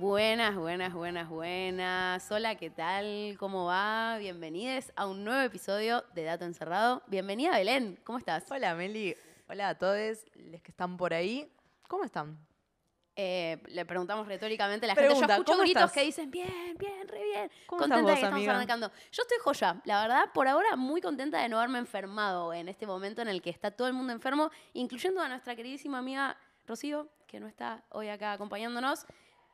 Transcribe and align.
Buenas, 0.00 0.56
buenas, 0.56 0.94
buenas, 0.94 1.28
buenas. 1.28 2.32
Hola, 2.32 2.54
¿qué 2.54 2.70
tal? 2.70 3.36
¿Cómo 3.38 3.66
va? 3.66 4.16
Bienvenidos 4.18 4.90
a 4.96 5.06
un 5.06 5.24
nuevo 5.24 5.42
episodio 5.42 6.02
de 6.14 6.24
Dato 6.24 6.46
Encerrado. 6.46 7.02
Bienvenida, 7.06 7.50
Belén. 7.50 8.00
¿Cómo 8.02 8.16
estás? 8.16 8.50
Hola, 8.50 8.74
Meli. 8.74 9.14
Hola 9.46 9.68
a 9.68 9.74
todos 9.76 10.24
los 10.36 10.62
que 10.62 10.70
están 10.70 10.96
por 10.96 11.12
ahí. 11.12 11.52
¿Cómo 11.86 12.04
están? 12.04 12.38
Eh, 13.14 13.62
le 13.66 13.84
preguntamos 13.84 14.26
retóricamente 14.26 14.86
a 14.86 14.88
la 14.88 14.94
Pregunta, 14.94 15.18
gente. 15.18 15.32
Yo 15.32 15.34
escucho 15.34 15.52
¿cómo 15.52 15.62
gritos 15.64 15.82
estás? 15.82 15.92
que 15.92 16.04
dicen, 16.06 16.30
bien, 16.30 16.76
bien, 16.78 17.06
re 17.06 17.22
bien. 17.22 17.50
¿Cómo 17.66 17.80
contenta 17.80 18.02
vos, 18.02 18.18
que 18.18 18.24
estamos 18.24 18.48
arrancando. 18.48 18.90
Yo 19.12 19.22
estoy 19.22 19.36
joya. 19.44 19.82
La 19.84 20.00
verdad, 20.00 20.32
por 20.32 20.48
ahora, 20.48 20.76
muy 20.76 21.02
contenta 21.02 21.42
de 21.42 21.50
no 21.50 21.58
haberme 21.58 21.78
enfermado 21.78 22.54
en 22.54 22.70
este 22.70 22.86
momento 22.86 23.20
en 23.20 23.28
el 23.28 23.42
que 23.42 23.50
está 23.50 23.70
todo 23.70 23.86
el 23.86 23.92
mundo 23.92 24.14
enfermo, 24.14 24.50
incluyendo 24.72 25.20
a 25.20 25.28
nuestra 25.28 25.54
queridísima 25.54 25.98
amiga 25.98 26.38
Rocío, 26.66 27.10
que 27.26 27.38
no 27.38 27.48
está 27.48 27.84
hoy 27.90 28.08
acá 28.08 28.32
acompañándonos, 28.32 29.04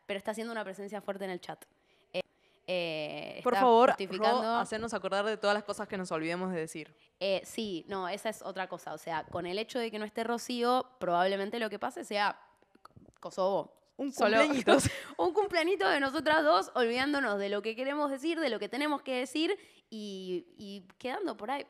pero 0.06 0.19
está 0.19 0.30
haciendo 0.30 0.52
una 0.52 0.65
presencia 0.65 1.01
fuerte 1.01 1.24
en 1.24 1.30
el 1.30 1.41
chat. 1.41 1.65
Eh, 2.12 2.20
eh, 2.66 3.41
Por 3.42 3.52
está 3.52 3.60
favor, 3.64 3.91
justificando- 3.91 4.42
Ro, 4.42 4.56
hacernos 4.56 4.95
acordar 4.95 5.24
de 5.24 5.37
todas 5.37 5.55
las 5.55 5.64
cosas 5.64 5.87
que 5.88 5.97
nos 5.97 6.10
olvidemos 6.10 6.52
de 6.52 6.59
decir. 6.60 6.95
Eh, 7.20 7.41
sí, 7.45 7.84
no, 7.88 8.09
esa 8.09 8.28
es 8.28 8.42
otra 8.42 8.69
cosa. 8.69 8.95
O 8.95 8.98
sea, 8.98 9.24
con 9.24 9.47
el 9.47 9.59
hecho 9.59 9.78
de 9.78 9.91
que 9.91 9.98
no 9.98 10.05
esté 10.05 10.24
Rocío, 10.24 10.87
probablemente 10.98 11.59
lo 11.59 11.70
que 11.70 11.78
pase 11.78 12.05
sea 12.05 12.38
Kosovo. 13.20 13.73
Un 13.98 14.11
cumpleañitos. 14.12 14.84
un 15.16 15.33
cumpleañito 15.33 15.88
de 15.88 16.00
nosotras 16.00 16.42
dos, 16.45 16.70
olvidándonos 16.75 17.38
de 17.38 17.48
lo 17.48 17.62
que 17.62 17.75
queremos 17.75 18.11
decir, 18.11 18.38
de 18.41 18.50
lo 18.50 18.59
que 18.59 18.69
tenemos 18.69 19.00
que 19.00 19.14
decir 19.20 19.56
y, 19.88 20.47
y 20.59 20.83
quedando 20.98 21.36
por 21.36 21.50
ahí, 21.50 21.66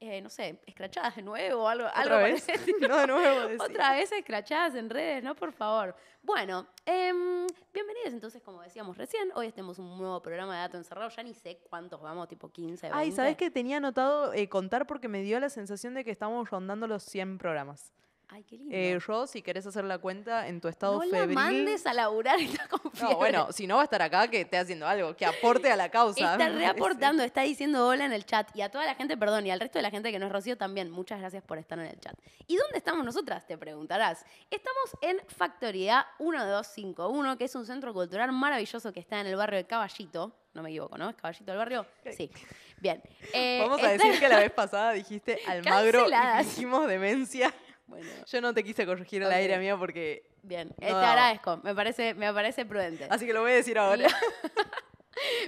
eh, 0.00 0.22
no 0.22 0.30
sé, 0.30 0.58
escrachadas 0.66 1.16
de 1.16 1.22
nuevo, 1.22 1.68
algo, 1.68 1.86
algo 1.86 2.16
¿Otra 2.16 2.20
por 2.20 2.32
vez? 2.32 2.46
no, 2.88 3.00
de 3.00 3.06
nuevo. 3.06 3.62
Otra 3.64 3.92
vez 3.92 4.10
escrachadas 4.10 4.74
en 4.74 4.88
redes, 4.88 5.22
¿no? 5.22 5.36
Por 5.36 5.52
favor. 5.52 5.94
Bueno, 6.22 6.66
em, 6.86 7.46
bienvenidos 7.72 8.14
entonces, 8.14 8.42
como 8.42 8.62
decíamos 8.62 8.96
recién. 8.96 9.30
Hoy 9.34 9.52
tenemos 9.52 9.78
un 9.78 9.98
nuevo 9.98 10.22
programa 10.22 10.54
de 10.54 10.60
Dato 10.60 10.78
Encerrado. 10.78 11.10
Ya 11.10 11.22
ni 11.22 11.34
sé 11.34 11.60
cuántos 11.68 12.00
vamos, 12.00 12.28
tipo 12.28 12.50
15, 12.50 12.86
20. 12.86 12.98
Ay, 12.98 13.12
¿sabes 13.12 13.36
qué 13.36 13.50
tenía 13.50 13.76
anotado 13.76 14.32
eh, 14.32 14.48
contar? 14.48 14.86
Porque 14.86 15.08
me 15.08 15.22
dio 15.22 15.38
la 15.38 15.50
sensación 15.50 15.92
de 15.92 16.02
que 16.02 16.10
estamos 16.10 16.48
rondando 16.48 16.86
los 16.86 17.02
100 17.02 17.36
programas. 17.36 17.92
Ay, 18.32 18.44
qué 18.44 18.56
lindo. 18.56 18.74
Eh, 18.74 18.98
Ro, 19.04 19.26
si 19.26 19.42
querés 19.42 19.66
hacer 19.66 19.84
la 19.84 19.98
cuenta 19.98 20.46
en 20.46 20.60
tu 20.60 20.68
estado 20.68 20.94
no 20.94 21.00
febril... 21.10 21.34
la 21.34 21.42
mandes 21.42 21.84
a 21.86 21.92
laburar, 21.92 22.38
está 22.38 22.68
con 22.68 22.80
No, 22.84 22.90
fiebre. 22.92 23.14
bueno, 23.16 23.48
si 23.50 23.66
no 23.66 23.74
va 23.76 23.80
a 23.82 23.84
estar 23.84 24.00
acá, 24.02 24.28
que 24.28 24.42
esté 24.42 24.56
haciendo 24.56 24.86
algo, 24.86 25.16
que 25.16 25.26
aporte 25.26 25.70
a 25.70 25.74
la 25.76 25.88
causa. 25.90 26.32
Está 26.32 26.48
reaportando, 26.50 27.22
está 27.24 27.42
diciendo 27.42 27.88
hola 27.88 28.04
en 28.04 28.12
el 28.12 28.24
chat. 28.24 28.48
Y 28.54 28.62
a 28.62 28.70
toda 28.70 28.86
la 28.86 28.94
gente, 28.94 29.16
perdón, 29.16 29.46
y 29.46 29.50
al 29.50 29.58
resto 29.58 29.78
de 29.78 29.82
la 29.82 29.90
gente 29.90 30.12
que 30.12 30.18
no 30.20 30.26
es 30.26 30.32
Rocío 30.32 30.56
también, 30.56 30.90
muchas 30.90 31.18
gracias 31.18 31.42
por 31.42 31.58
estar 31.58 31.78
en 31.80 31.86
el 31.86 31.98
chat. 31.98 32.14
¿Y 32.46 32.56
dónde 32.56 32.78
estamos 32.78 33.04
nosotras? 33.04 33.46
Te 33.46 33.58
preguntarás. 33.58 34.24
Estamos 34.50 34.96
en 35.02 35.18
Factoría 35.26 36.06
1251, 36.20 37.36
que 37.36 37.44
es 37.44 37.54
un 37.54 37.66
centro 37.66 37.92
cultural 37.92 38.30
maravilloso 38.32 38.92
que 38.92 39.00
está 39.00 39.20
en 39.20 39.26
el 39.26 39.36
barrio 39.36 39.58
de 39.58 39.66
Caballito. 39.66 40.32
No 40.54 40.62
me 40.62 40.70
equivoco, 40.70 40.96
¿no? 40.98 41.10
¿Es 41.10 41.16
Caballito 41.16 41.44
del 41.50 41.58
barrio? 41.58 41.86
Sí. 42.16 42.30
Bien. 42.78 43.02
Eh, 43.32 43.58
Vamos 43.60 43.82
a 43.82 43.92
está- 43.92 44.04
decir 44.04 44.20
que 44.20 44.28
la 44.28 44.38
vez 44.40 44.50
pasada 44.52 44.92
dijiste 44.92 45.38
Almagro 45.46 46.06
y 46.08 46.44
dijimos 46.44 46.88
demencia. 46.88 47.52
Bueno, 47.90 48.08
Yo 48.26 48.40
no 48.40 48.54
te 48.54 48.62
quise 48.64 48.86
corregir 48.86 49.22
al 49.24 49.28
Ok. 49.30 49.34
aire, 49.34 49.54
amiga, 49.56 49.76
porque... 49.78 50.22
bien. 50.42 50.68
No 50.68 50.74
Eh, 50.74 50.86
te 50.86 50.92
daba. 50.92 51.10
agradezco. 51.12 51.56
Me 51.64 51.74
parece, 51.74 52.14
me 52.14 52.32
parece 52.32 52.64
prudente. 52.64 53.06
Así 53.10 53.26
que 53.26 53.32
lo 53.32 53.40
voy 53.42 53.50
a 53.52 53.54
decir 53.56 53.76
ahora. 53.78 54.08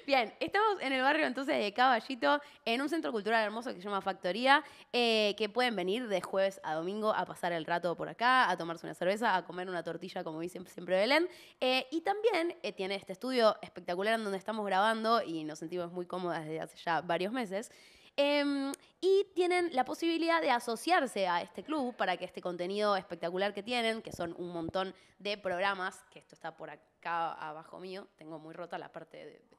Bien, 0.07 0.35
estamos 0.41 0.83
en 0.83 0.93
el 0.93 1.01
barrio 1.01 1.25
entonces 1.25 1.57
de 1.57 1.73
Caballito, 1.73 2.43
en 2.67 2.83
un 2.83 2.91
centro 2.91 3.11
cultural 3.11 3.43
hermoso 3.43 3.71
que 3.71 3.77
se 3.77 3.83
llama 3.85 4.03
Factoría, 4.03 4.63
eh, 4.93 5.35
que 5.39 5.49
pueden 5.49 5.75
venir 5.77 6.09
de 6.09 6.21
jueves 6.21 6.61
a 6.63 6.75
domingo 6.75 7.15
a 7.15 7.25
pasar 7.25 7.53
el 7.53 7.65
rato 7.65 7.97
por 7.97 8.09
acá, 8.09 8.51
a 8.51 8.57
tomarse 8.59 8.85
una 8.85 8.93
cerveza, 8.95 9.35
a 9.35 9.45
comer 9.47 9.71
una 9.71 9.83
tortilla, 9.83 10.25
como 10.25 10.41
dice 10.41 10.61
siempre 10.67 10.97
Belén. 10.97 11.27
Eh, 11.61 11.87
y 11.91 12.03
también 12.03 12.55
eh, 12.63 12.73
tiene 12.73 12.97
este 12.97 13.13
estudio 13.15 13.57
espectacular 13.63 14.15
en 14.15 14.25
donde 14.25 14.37
estamos 14.37 14.67
grabando 14.67 15.23
y 15.23 15.45
nos 15.45 15.61
sentimos 15.61 15.91
muy 15.91 16.05
cómodas 16.07 16.45
desde 16.45 16.61
hace 16.61 16.77
ya 16.79 17.01
varios 17.01 17.33
meses. 17.33 17.71
Em, 18.17 18.73
y 19.01 19.27
tienen 19.35 19.75
la 19.75 19.85
posibilidad 19.85 20.41
de 20.41 20.51
asociarse 20.51 21.27
a 21.27 21.41
este 21.41 21.65
club 21.65 21.97
para 21.97 22.17
que 22.17 22.25
este 22.25 22.41
contenido 22.41 22.95
espectacular 22.97 23.55
que 23.55 23.63
tienen, 23.63 24.03
que 24.03 24.13
son 24.13 24.35
un 24.39 24.51
montón 24.53 24.95
de 25.19 25.39
programas, 25.39 26.05
que 26.11 26.19
esto 26.19 26.35
está 26.35 26.57
por 26.57 26.71
acá 26.71 27.33
abajo 27.33 27.79
mío, 27.79 28.07
tengo 28.17 28.39
muy 28.39 28.55
rota 28.55 28.79
la 28.79 28.93
parte 28.93 29.17
de, 29.17 29.25
de 29.25 29.57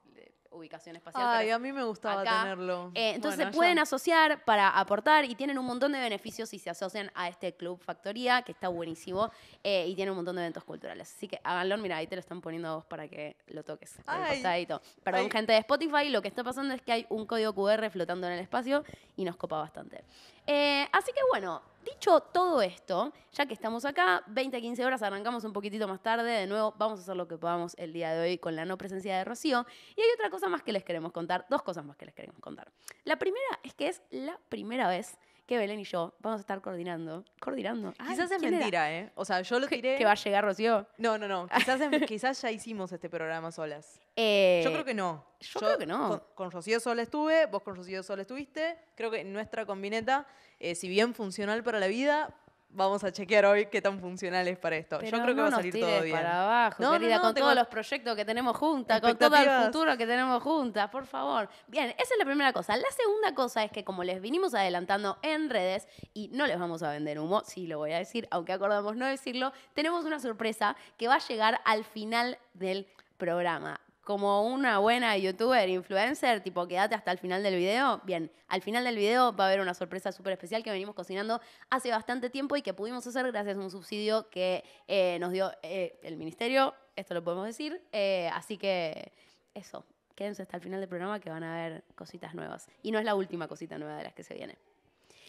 ubicación 0.54 0.96
espacial. 0.96 1.24
Ay, 1.28 1.50
a 1.50 1.60
mí 1.60 1.72
me 1.74 1.84
gustaba 1.84 2.22
acá. 2.22 2.42
tenerlo. 2.44 2.92
eh, 2.96 3.12
entonces 3.16 3.38
Bueno, 3.40 3.52
se 3.52 3.58
pueden 3.58 3.76
ya. 3.78 3.82
asociar 3.84 4.44
para 4.46 4.70
aportar 4.70 5.26
y 5.26 5.36
tienen 5.36 5.58
un 5.58 5.66
montón 5.66 5.92
de 5.92 6.00
beneficios 6.00 6.50
si 6.50 6.60
se 6.60 6.70
asocian 6.70 7.12
a 7.16 7.28
este 7.28 7.54
Club 7.56 7.82
Factoría, 7.84 8.42
que 8.44 8.52
está 8.52 8.68
buenísimo 8.68 9.32
eh, 9.64 9.88
y 9.88 9.96
tiene 9.96 10.12
un 10.12 10.18
montón 10.18 10.36
de 10.36 10.44
eventos 10.44 10.64
culturales. 10.64 11.14
Así 11.16 11.28
que 11.28 11.40
háganlo, 11.44 11.78
mira, 11.78 11.98
ahí 11.98 12.08
te 12.08 12.16
lo 12.16 12.20
están 12.22 12.42
poniendo 12.42 12.68
a 12.70 12.76
vos 12.76 12.86
para 12.86 13.08
que 13.08 13.36
lo 13.48 13.64
toques. 13.64 13.98
Ay. 14.06 14.66
Perdón, 15.04 15.24
Ay. 15.26 15.32
gente 15.32 15.54
de 15.54 15.60
Spotify, 15.60 16.10
lo 16.10 16.22
que 16.22 16.28
está 16.28 16.44
pasando 16.44 16.74
es 16.74 16.82
que 16.82 16.92
hay 16.92 17.06
un 17.10 17.26
código 17.26 17.54
QR 17.54 17.90
flotando 17.90 18.28
en 18.28 18.34
el 18.34 18.40
espacio 18.40 18.84
y 19.16 19.26
nos 19.26 19.36
copa 19.36 19.58
bastante. 19.58 20.04
Eh, 20.46 20.88
así 20.92 21.12
que 21.14 21.22
bueno, 21.30 21.62
dicho 21.84 22.20
todo 22.20 22.62
esto, 22.62 23.14
ya 23.32 23.46
que 23.46 23.54
estamos 23.54 23.86
acá, 23.86 24.24
20 24.28 24.58
a 24.58 24.62
15 24.62 24.86
horas, 24.86 25.02
arrancamos 25.02 25.44
un 25.44 25.54
poquitito 25.54 25.88
más 25.88 26.02
tarde. 26.02 26.32
De 26.32 26.48
nuevo, 26.48 26.74
vamos 26.78 27.00
a 27.00 27.04
hacer 27.04 27.16
lo 27.16 27.28
que 27.28 27.38
podamos 27.38 27.76
el 27.78 27.94
día 27.94 28.14
de 28.14 28.22
hoy 28.22 28.38
con 28.38 28.56
la 28.56 28.66
no 28.66 28.78
presencia 28.78 29.18
de 29.18 29.24
Rocío. 29.24 29.66
Y 29.96 30.02
hay 30.02 30.08
otra 30.16 30.30
cosa 30.30 30.50
más 30.50 30.64
que 30.64 30.74
les 30.74 30.84
queremos 30.84 31.12
contar, 31.12 31.46
dos 31.50 31.62
cosas 31.64 31.86
más 31.86 31.98
que 31.98 32.06
les 32.06 32.14
queremos 32.14 32.40
contar. 32.40 32.72
La 33.04 33.18
primera 33.18 33.60
es 33.64 33.74
que 33.74 33.88
es 33.88 34.02
la 34.10 34.40
primera 34.50 34.88
vez 34.88 35.18
que 35.54 35.60
Belén 35.60 35.80
y 35.80 35.84
yo 35.84 36.14
vamos 36.20 36.40
a 36.40 36.42
estar 36.42 36.62
coordinando. 36.62 37.24
Coordinando. 37.40 37.94
Ay, 37.98 38.10
Quizás 38.10 38.32
es 38.32 38.42
mentira, 38.42 38.92
¿eh? 38.92 39.12
O 39.16 39.24
sea, 39.26 39.42
yo 39.42 39.60
lo 39.60 39.68
¿Que, 39.68 39.76
tiré... 39.76 39.98
que 39.98 40.06
va 40.06 40.12
a 40.12 40.16
llegar 40.16 40.44
Rocío? 40.44 40.88
No, 40.98 41.18
no, 41.18 41.28
no. 41.28 41.48
Quizás 42.08 42.42
ya 42.42 42.52
hicimos 42.52 42.92
este 42.92 43.10
programa 43.10 43.52
solas. 43.52 44.00
Eh, 44.16 44.62
Yo 44.64 44.72
creo 44.72 44.86
que 44.86 44.94
no. 44.94 45.26
yo 45.40 45.60
creo 45.60 45.78
que 45.78 45.86
no. 45.86 46.10
Con, 46.10 46.22
con 46.36 46.52
Rocío 46.52 46.80
sola 46.80 47.02
estuve, 47.02 47.46
vos 47.48 47.64
con 47.64 47.76
Rocío 47.76 48.04
sola 48.04 48.22
estuviste. 48.24 48.78
Creo 48.96 49.10
que 49.12 49.24
nuestra 49.24 49.66
combineta, 49.66 50.28
eh, 50.60 50.76
si 50.76 50.88
bien 50.88 51.14
funcional 51.14 51.64
para 51.64 51.80
la 51.80 51.88
vida, 51.88 52.34
vamos 52.74 53.04
a 53.04 53.12
chequear 53.12 53.46
hoy 53.46 53.68
qué 53.68 53.82
tan 53.82 54.00
funcional 54.00 54.48
es 54.48 54.58
para 54.58 54.76
esto. 54.76 54.98
Pero 55.00 55.18
Yo 55.18 55.24
creo 55.24 55.36
que 55.36 55.42
va 55.42 55.48
a 55.48 55.50
nos 55.52 55.58
salir 55.60 55.74
tires 55.74 55.90
todo 55.90 56.02
bien. 56.04 56.16
para 56.18 56.44
abajo, 56.44 56.84
No, 56.84 56.92
querida, 56.94 57.16
no, 57.18 57.22
con 57.22 57.34
tengo- 57.34 57.46
todos 57.46 57.56
los 57.56 57.68
proyectos 57.68 58.16
que 58.16 58.26
tenemos 58.26 58.58
juntas, 58.58 59.00
con 59.02 59.18
todo 59.18 59.36
el 59.36 59.66
futuro 59.66 59.98
que 59.98 60.06
tenemos 60.08 60.42
juntas, 60.44 60.90
por 60.90 61.06
favor. 61.06 61.48
Bien, 61.68 61.90
esa 61.92 62.14
es 62.14 62.20
la 62.20 62.26
primera 62.26 62.52
cosa. 62.54 62.76
La 62.76 62.92
segunda 62.92 63.34
cosa 63.36 63.64
es 63.64 63.72
que 63.72 63.84
como 63.84 64.04
les 64.04 64.20
vinimos 64.22 64.54
adelantando 64.54 65.18
en 65.22 65.50
redes, 65.50 65.88
y 66.14 66.30
no 66.30 66.48
les 66.48 66.60
vamos 66.60 66.84
a 66.84 66.92
vender 66.92 67.20
humo, 67.20 67.42
sí 67.46 67.68
lo 67.68 67.78
voy 67.78 67.92
a 67.94 67.98
decir, 68.00 68.28
aunque 68.32 68.54
acordamos 68.54 68.96
no 68.96 69.06
decirlo, 69.06 69.54
tenemos 69.74 70.06
una 70.06 70.20
sorpresa 70.20 70.76
que 70.98 71.08
va 71.08 71.16
a 71.16 71.20
llegar 71.20 71.62
al 71.66 71.84
final 71.84 72.38
del 72.54 72.88
programa. 73.18 73.80
Como 74.04 74.46
una 74.46 74.80
buena 74.80 75.18
youtuber, 75.18 75.70
influencer, 75.70 76.42
tipo, 76.42 76.68
quédate 76.68 76.94
hasta 76.94 77.12
el 77.12 77.18
final 77.18 77.42
del 77.42 77.56
video. 77.56 78.02
Bien, 78.04 78.30
al 78.50 78.62
final 78.62 78.84
del 78.84 78.98
video 78.98 79.34
va 79.34 79.46
a 79.46 79.48
haber 79.48 79.62
una 79.62 79.74
sorpresa 79.74 80.12
súper 80.12 80.34
especial 80.34 80.62
que 80.62 80.72
venimos 80.72 80.94
cocinando 80.94 81.40
hace 81.70 81.90
bastante 81.90 82.30
tiempo 82.30 82.58
y 82.58 82.62
que 82.62 82.74
pudimos 82.74 83.08
hacer 83.08 83.26
gracias 83.32 83.56
a 83.56 83.60
un 83.62 83.72
subsidio 83.72 84.30
que 84.30 84.64
eh, 84.88 85.18
nos 85.20 85.32
dio 85.32 85.52
eh, 85.64 86.00
el 86.04 86.18
ministerio, 86.18 86.76
esto 86.98 87.14
lo 87.14 87.24
podemos 87.24 87.46
decir. 87.46 87.82
Eh, 87.94 88.30
así 88.34 88.58
que 88.58 89.14
eso, 89.54 89.86
quédense 90.16 90.42
hasta 90.42 90.58
el 90.58 90.64
final 90.64 90.82
del 90.82 90.90
programa 90.90 91.22
que 91.22 91.30
van 91.30 91.44
a 91.44 91.56
ver 91.56 91.84
cositas 91.96 92.36
nuevas. 92.36 92.68
Y 92.82 92.92
no 92.92 93.00
es 93.00 93.06
la 93.06 93.16
última 93.16 93.48
cosita 93.48 93.78
nueva 93.78 93.98
de 93.98 94.04
las 94.04 94.14
que 94.14 94.24
se 94.24 94.34
viene. 94.34 94.58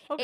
Ok. 0.09 0.21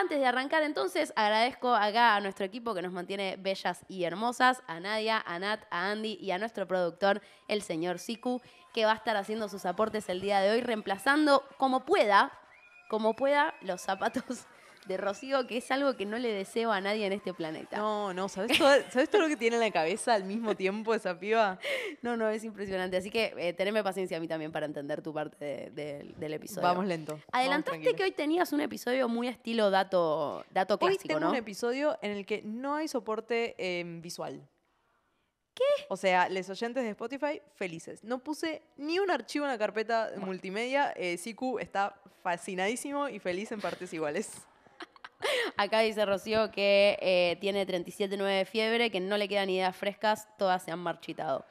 Antes 0.00 0.20
de 0.20 0.26
arrancar, 0.26 0.62
entonces, 0.62 1.12
agradezco 1.16 1.74
acá 1.74 2.14
a 2.14 2.20
nuestro 2.20 2.46
equipo 2.46 2.72
que 2.72 2.82
nos 2.82 2.92
mantiene 2.92 3.34
bellas 3.36 3.84
y 3.88 4.04
hermosas, 4.04 4.62
a 4.68 4.78
Nadia, 4.78 5.20
a 5.26 5.40
Nat, 5.40 5.64
a 5.72 5.90
Andy 5.90 6.16
y 6.20 6.30
a 6.30 6.38
nuestro 6.38 6.68
productor, 6.68 7.20
el 7.48 7.62
señor 7.62 7.98
Siku, 7.98 8.40
que 8.72 8.84
va 8.84 8.92
a 8.92 8.94
estar 8.94 9.16
haciendo 9.16 9.48
sus 9.48 9.66
aportes 9.66 10.08
el 10.08 10.20
día 10.20 10.38
de 10.38 10.52
hoy, 10.52 10.60
reemplazando 10.60 11.42
como 11.56 11.84
pueda, 11.84 12.30
como 12.88 13.16
pueda, 13.16 13.54
los 13.60 13.80
zapatos 13.80 14.46
de 14.88 14.96
Rocío, 14.96 15.46
que 15.46 15.58
es 15.58 15.70
algo 15.70 15.94
que 15.96 16.06
no 16.06 16.18
le 16.18 16.32
deseo 16.32 16.72
a 16.72 16.80
nadie 16.80 17.06
en 17.06 17.12
este 17.12 17.32
planeta. 17.34 17.76
No, 17.76 18.12
no, 18.14 18.28
¿sabes 18.28 18.58
todo, 18.58 18.70
¿sabes 18.90 19.08
todo 19.10 19.22
lo 19.22 19.28
que 19.28 19.36
tiene 19.36 19.56
en 19.56 19.60
la 19.62 19.70
cabeza 19.70 20.14
al 20.14 20.24
mismo 20.24 20.56
tiempo 20.56 20.94
esa 20.94 21.18
piba? 21.18 21.58
No, 22.02 22.16
no, 22.16 22.28
es 22.28 22.44
impresionante. 22.44 22.96
Así 22.96 23.10
que 23.10 23.34
eh, 23.36 23.52
teneme 23.52 23.82
paciencia 23.82 24.16
a 24.16 24.20
mí 24.20 24.28
también 24.28 24.50
para 24.52 24.66
entender 24.66 25.02
tu 25.02 25.12
parte 25.12 25.44
de- 25.44 25.70
de- 25.70 26.14
del 26.16 26.32
episodio. 26.34 26.62
Vamos 26.62 26.86
lento. 26.86 27.12
vamos 27.12 27.24
Adelantaste 27.32 27.94
que 27.94 28.02
hoy 28.04 28.12
tenías 28.12 28.52
un 28.52 28.60
episodio 28.60 29.08
muy 29.08 29.28
estilo 29.28 29.70
dato, 29.70 30.44
dato 30.50 30.74
Hoy 30.80 30.90
clásico, 30.96 31.08
tengo 31.08 31.20
¿no? 31.20 31.30
un 31.30 31.34
episodio 31.36 31.98
en 32.02 32.12
el 32.12 32.24
que 32.24 32.40
no 32.42 32.76
hay 32.76 32.88
soporte 32.88 33.54
eh, 33.58 33.84
visual. 34.00 34.40
¿Qué? 35.54 35.64
O 35.88 35.96
sea, 35.96 36.28
los 36.28 36.48
oyentes 36.48 36.84
de 36.84 36.90
Spotify, 36.90 37.42
felices. 37.56 38.04
No 38.04 38.20
puse 38.20 38.62
ni 38.76 39.00
un 39.00 39.10
archivo 39.10 39.44
en 39.44 39.50
la 39.50 39.58
carpeta 39.58 40.12
multimedia. 40.18 40.92
Eh, 40.92 41.16
Siku 41.16 41.58
está 41.58 42.00
fascinadísimo 42.22 43.08
y 43.08 43.18
feliz 43.18 43.50
en 43.50 43.60
partes 43.60 43.92
iguales. 43.92 44.30
Acá 45.58 45.80
dice 45.80 46.06
Rocío 46.06 46.52
que 46.52 46.96
eh, 47.00 47.36
tiene 47.40 47.66
37,9 47.66 48.38
de 48.38 48.44
fiebre, 48.44 48.90
que 48.92 49.00
no 49.00 49.16
le 49.16 49.26
quedan 49.26 49.50
ideas 49.50 49.74
frescas, 49.74 50.28
todas 50.38 50.62
se 50.62 50.70
han 50.70 50.78
marchitado. 50.78 51.44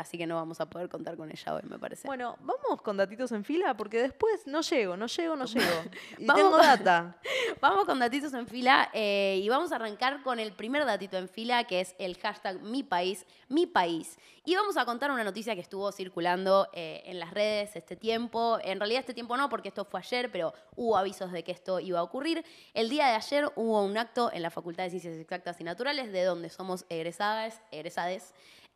Así 0.00 0.18
que 0.18 0.26
no 0.26 0.34
vamos 0.36 0.60
a 0.60 0.66
poder 0.68 0.88
contar 0.88 1.16
con 1.16 1.30
ella 1.30 1.54
hoy, 1.54 1.62
me 1.68 1.78
parece. 1.78 2.06
Bueno, 2.06 2.36
vamos 2.40 2.82
con 2.82 2.96
datitos 2.96 3.30
en 3.32 3.44
fila 3.44 3.74
porque 3.76 4.00
después 4.02 4.46
no 4.46 4.60
llego, 4.62 4.96
no 4.96 5.06
llego, 5.06 5.36
no 5.36 5.44
llego. 5.46 5.66
Y 6.18 6.26
Vamos 6.26 6.42
tengo 6.42 6.56
con- 6.56 6.60
data. 6.66 7.16
Vamos 7.60 7.84
con 7.84 7.98
datitos 7.98 8.32
en 8.34 8.46
fila 8.46 8.88
eh, 8.94 9.38
y 9.42 9.48
vamos 9.48 9.70
a 9.72 9.76
arrancar 9.76 10.22
con 10.22 10.38
el 10.40 10.52
primer 10.52 10.84
datito 10.86 11.18
en 11.18 11.28
fila, 11.28 11.64
que 11.64 11.80
es 11.80 11.94
el 11.98 12.16
hashtag 12.18 12.62
mi 12.62 12.82
país, 12.82 13.26
mi 13.48 13.66
país. 13.66 14.18
Y 14.46 14.54
vamos 14.54 14.76
a 14.78 14.86
contar 14.86 15.10
una 15.10 15.24
noticia 15.24 15.54
que 15.54 15.60
estuvo 15.60 15.92
circulando 15.92 16.68
eh, 16.72 17.02
en 17.04 17.18
las 17.20 17.32
redes 17.34 17.76
este 17.76 17.96
tiempo. 17.96 18.58
En 18.62 18.78
realidad 18.80 19.00
este 19.00 19.12
tiempo 19.12 19.36
no, 19.36 19.50
porque 19.50 19.68
esto 19.68 19.84
fue 19.84 20.00
ayer, 20.00 20.30
pero 20.32 20.54
hubo 20.76 20.96
avisos 20.96 21.32
de 21.32 21.44
que 21.44 21.52
esto 21.52 21.80
iba 21.80 21.98
a 21.98 22.02
ocurrir. 22.02 22.44
El 22.72 22.88
día 22.88 23.06
de 23.08 23.14
ayer 23.14 23.52
hubo 23.56 23.82
un 23.84 23.98
acto 23.98 24.30
en 24.32 24.40
la 24.42 24.50
Facultad 24.50 24.84
de 24.84 24.90
Ciencias 24.90 25.16
Exactas 25.16 25.60
y 25.60 25.64
Naturales, 25.64 26.10
de 26.12 26.24
donde 26.24 26.48
somos 26.48 26.86
egresadas, 26.88 27.60
egresades, 27.70 28.32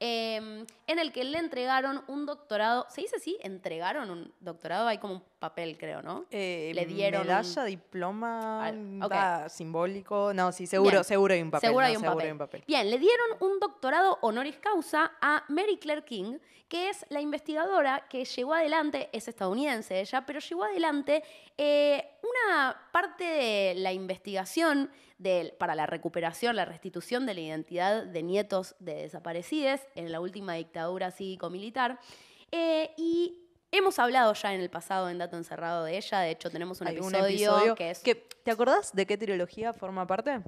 eh, 0.07 0.67
en 0.87 0.99
el 0.99 1.13
que 1.13 1.25
le 1.25 1.39
entregaron 1.39 2.05
un 2.09 2.27
doctorado. 2.27 2.87
¿Se 2.91 3.01
dice 3.01 3.17
así? 3.17 3.39
¿Entregaron 3.43 4.11
un 4.11 4.33
doctorado? 4.41 4.87
Hay 4.87 4.99
como 4.99 5.15
un 5.15 5.23
papel, 5.39 5.79
creo, 5.79 6.03
¿no? 6.03 6.27
Eh, 6.31 6.73
Le 6.75 6.85
dieron 6.85 7.23
medalla, 7.27 7.65
diploma, 7.65 8.67
Al- 8.67 9.03
ok. 9.03 9.11
da, 9.11 9.49
simbólico. 9.49 10.35
No, 10.35 10.53
sí, 10.53 10.67
seguro, 10.67 10.91
Bien. 10.91 11.05
seguro 11.05 11.33
hay 11.35 11.41
un 11.43 11.51
papel. 11.51 11.69
Seguro 11.69 11.83
no, 11.85 11.87
hay 11.89 11.97
un 11.97 12.01
seguro 12.03 12.17
papel. 12.17 12.27
hay 12.27 12.33
un 12.33 12.39
papel. 12.39 12.65
Bien, 12.67 12.91
le 12.91 12.99
dieron 12.99 13.27
un 13.41 13.59
doctorado 13.61 14.19
honoris 14.21 14.57
causa 14.59 15.13
a 15.23 15.43
Mary 15.49 15.79
Claire 15.79 16.05
King, 16.05 16.39
que 16.69 16.91
es 16.91 17.07
la 17.09 17.21
investigadora 17.23 18.07
que 18.11 18.25
llevó 18.27 18.55
adelante, 18.55 19.09
es 19.13 19.27
estadounidense 19.29 20.01
ella, 20.01 20.25
pero 20.27 20.41
llevó 20.41 20.65
adelante 20.65 21.23
eh, 21.57 22.05
una 22.23 22.77
parte 22.95 23.25
de 23.25 23.75
la 23.75 23.93
investigación 23.93 24.89
para 25.59 25.75
la 25.75 25.85
recuperación, 25.85 26.55
la 26.55 26.65
restitución 26.65 27.27
de 27.27 27.35
la 27.35 27.41
identidad 27.41 28.05
de 28.05 28.23
nietos 28.23 28.77
de 28.79 28.95
desaparecidos 28.95 29.81
en 29.97 30.13
la 30.13 30.21
última 30.21 30.55
dictadura 30.55 31.11
cívico-militar. 31.11 31.99
Eh, 32.53 32.93
y 32.97 33.49
hemos 33.73 33.99
hablado 33.99 34.33
ya 34.35 34.55
en 34.55 34.61
el 34.61 34.71
pasado 34.71 35.09
en 35.09 35.19
Dato 35.19 35.37
Encerrado 35.37 35.83
de 35.83 35.97
ella, 35.97 36.21
de 36.21 36.31
hecho 36.31 36.51
tenemos 36.51 36.81
un 36.83 36.87
Hay 36.87 36.95
episodio, 36.95 37.75
que 37.75 37.91
es 37.91 38.01
¿Te 38.01 38.51
acordás 38.53 38.93
de 38.93 39.07
qué 39.07 39.19
trilogía 39.19 39.73
forma 39.73 40.07
parte? 40.07 40.43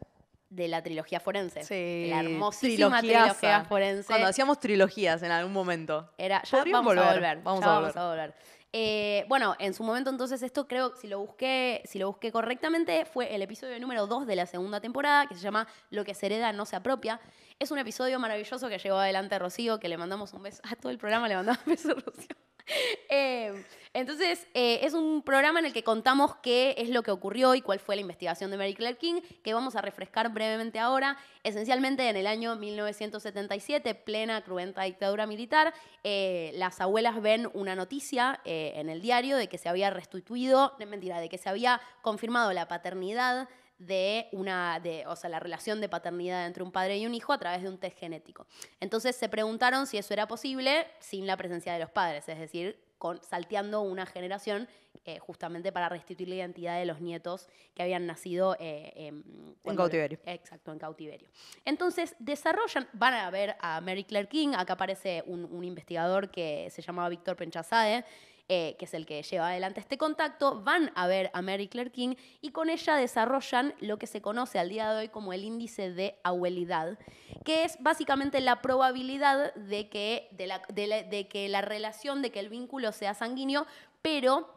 De 0.48 0.68
la 0.68 0.82
trilogía 0.82 1.20
forense. 1.20 1.62
Sí, 1.64 2.08
La 2.10 2.20
hermosísima 2.20 3.00
trilogiaza. 3.00 3.34
trilogía 3.40 3.64
forense. 3.64 4.06
Cuando 4.06 4.28
hacíamos 4.28 4.60
trilogías 4.60 5.22
en 5.22 5.32
algún 5.32 5.52
momento. 5.52 6.12
Era, 6.18 6.42
ya 6.44 6.64
vamos 6.64 6.92
a 6.96 7.00
volver, 7.00 7.14
volver. 7.14 7.42
vamos 7.42 7.60
ya 7.64 7.76
a 7.76 7.80
vamos 7.80 7.96
a 7.96 8.08
volver. 8.08 8.34
Eh, 8.72 9.24
bueno, 9.28 9.56
en 9.58 9.72
su 9.72 9.82
momento 9.82 10.10
entonces 10.10 10.42
esto 10.42 10.68
creo, 10.68 10.94
si 10.96 11.08
lo 11.08 11.18
busqué, 11.20 11.82
si 11.86 11.98
lo 11.98 12.08
busqué 12.08 12.30
correctamente, 12.30 13.06
fue 13.06 13.34
el 13.34 13.40
episodio 13.40 13.78
número 13.80 14.06
2 14.06 14.26
de 14.26 14.36
la 14.36 14.44
segunda 14.44 14.80
temporada, 14.80 15.26
que 15.26 15.34
se 15.34 15.40
llama 15.40 15.66
Lo 15.90 16.04
que 16.04 16.12
se 16.14 16.26
hereda 16.26 16.52
no 16.52 16.66
se 16.66 16.76
apropia. 16.76 17.20
Es 17.58 17.70
un 17.70 17.78
episodio 17.78 18.18
maravilloso 18.18 18.68
que 18.68 18.78
llevó 18.78 18.98
adelante 18.98 19.38
Rocío, 19.38 19.80
que 19.80 19.88
le 19.88 19.96
mandamos 19.96 20.32
un 20.34 20.42
beso. 20.42 20.60
A 20.70 20.76
todo 20.76 20.90
el 20.90 20.98
programa 20.98 21.26
le 21.28 21.36
mandamos 21.36 21.60
un 21.66 21.72
beso 21.72 21.92
a 21.92 21.94
Rocío. 21.94 22.36
Eh, 23.08 23.64
entonces, 23.96 24.46
eh, 24.52 24.80
es 24.82 24.92
un 24.92 25.22
programa 25.22 25.58
en 25.58 25.64
el 25.64 25.72
que 25.72 25.82
contamos 25.82 26.34
qué 26.42 26.74
es 26.76 26.90
lo 26.90 27.02
que 27.02 27.10
ocurrió 27.10 27.54
y 27.54 27.62
cuál 27.62 27.80
fue 27.80 27.96
la 27.96 28.02
investigación 28.02 28.50
de 28.50 28.58
Mary 28.58 28.74
Claire 28.74 28.98
King, 28.98 29.22
que 29.42 29.54
vamos 29.54 29.74
a 29.74 29.80
refrescar 29.80 30.30
brevemente 30.30 30.78
ahora. 30.78 31.16
Esencialmente, 31.44 32.06
en 32.06 32.16
el 32.16 32.26
año 32.26 32.56
1977, 32.56 33.94
plena 33.94 34.42
cruenta 34.42 34.82
dictadura 34.82 35.26
militar, 35.26 35.72
eh, 36.04 36.52
las 36.56 36.78
abuelas 36.82 37.22
ven 37.22 37.48
una 37.54 37.74
noticia 37.74 38.38
eh, 38.44 38.72
en 38.74 38.90
el 38.90 39.00
diario 39.00 39.38
de 39.38 39.48
que 39.48 39.56
se 39.56 39.70
había 39.70 39.88
restituido, 39.88 40.76
mentira, 40.86 41.18
de 41.18 41.30
que 41.30 41.38
se 41.38 41.48
había 41.48 41.80
confirmado 42.02 42.52
la 42.52 42.68
paternidad 42.68 43.48
de 43.78 44.28
una, 44.32 44.80
de, 44.80 45.06
o 45.06 45.16
sea, 45.16 45.28
la 45.28 45.40
relación 45.40 45.80
de 45.80 45.88
paternidad 45.88 46.46
entre 46.46 46.62
un 46.62 46.72
padre 46.72 46.96
y 46.98 47.06
un 47.06 47.14
hijo 47.14 47.32
a 47.32 47.38
través 47.38 47.62
de 47.62 47.68
un 47.68 47.78
test 47.78 47.98
genético. 47.98 48.46
Entonces 48.80 49.16
se 49.16 49.28
preguntaron 49.28 49.86
si 49.86 49.98
eso 49.98 50.14
era 50.14 50.26
posible 50.26 50.86
sin 50.98 51.26
la 51.26 51.36
presencia 51.36 51.72
de 51.72 51.80
los 51.80 51.90
padres, 51.90 52.28
es 52.28 52.38
decir, 52.38 52.78
con, 52.98 53.22
salteando 53.22 53.82
una 53.82 54.06
generación 54.06 54.66
eh, 55.04 55.18
justamente 55.18 55.70
para 55.70 55.90
restituir 55.90 56.30
la 56.30 56.36
identidad 56.36 56.78
de 56.78 56.86
los 56.86 57.00
nietos 57.02 57.48
que 57.74 57.82
habían 57.82 58.06
nacido 58.06 58.56
eh, 58.58 58.92
em, 58.96 59.22
cuando- 59.62 59.82
cautiverio. 59.82 60.18
Exacto, 60.24 60.72
en 60.72 60.78
cautiverio. 60.78 61.28
Entonces 61.66 62.16
desarrollan, 62.18 62.88
van 62.94 63.12
a 63.14 63.30
ver 63.30 63.56
a 63.60 63.80
Mary 63.82 64.04
Claire 64.04 64.28
King, 64.28 64.54
acá 64.56 64.72
aparece 64.72 65.22
un, 65.26 65.44
un 65.44 65.62
investigador 65.64 66.30
que 66.30 66.68
se 66.70 66.80
llamaba 66.80 67.10
Víctor 67.10 67.36
Penchazade, 67.36 68.04
eh, 68.48 68.76
que 68.78 68.84
es 68.84 68.94
el 68.94 69.06
que 69.06 69.22
lleva 69.22 69.48
adelante 69.48 69.80
este 69.80 69.98
contacto, 69.98 70.62
van 70.62 70.92
a 70.94 71.06
ver 71.06 71.30
a 71.34 71.42
Mary 71.42 71.68
Claire 71.68 71.90
King 71.90 72.14
y 72.40 72.50
con 72.50 72.70
ella 72.70 72.94
desarrollan 72.96 73.74
lo 73.80 73.98
que 73.98 74.06
se 74.06 74.22
conoce 74.22 74.58
al 74.58 74.68
día 74.68 74.92
de 74.92 74.98
hoy 75.00 75.08
como 75.08 75.32
el 75.32 75.42
índice 75.42 75.92
de 75.92 76.18
abuelidad, 76.22 76.98
que 77.44 77.64
es 77.64 77.76
básicamente 77.80 78.40
la 78.40 78.62
probabilidad 78.62 79.52
de 79.54 79.88
que, 79.88 80.28
de 80.32 80.46
la, 80.46 80.62
de 80.68 81.06
de 81.10 81.28
que 81.28 81.48
la 81.48 81.60
relación, 81.60 82.22
de 82.22 82.30
que 82.30 82.40
el 82.40 82.48
vínculo 82.48 82.92
sea 82.92 83.14
sanguíneo, 83.14 83.66
pero 84.00 84.48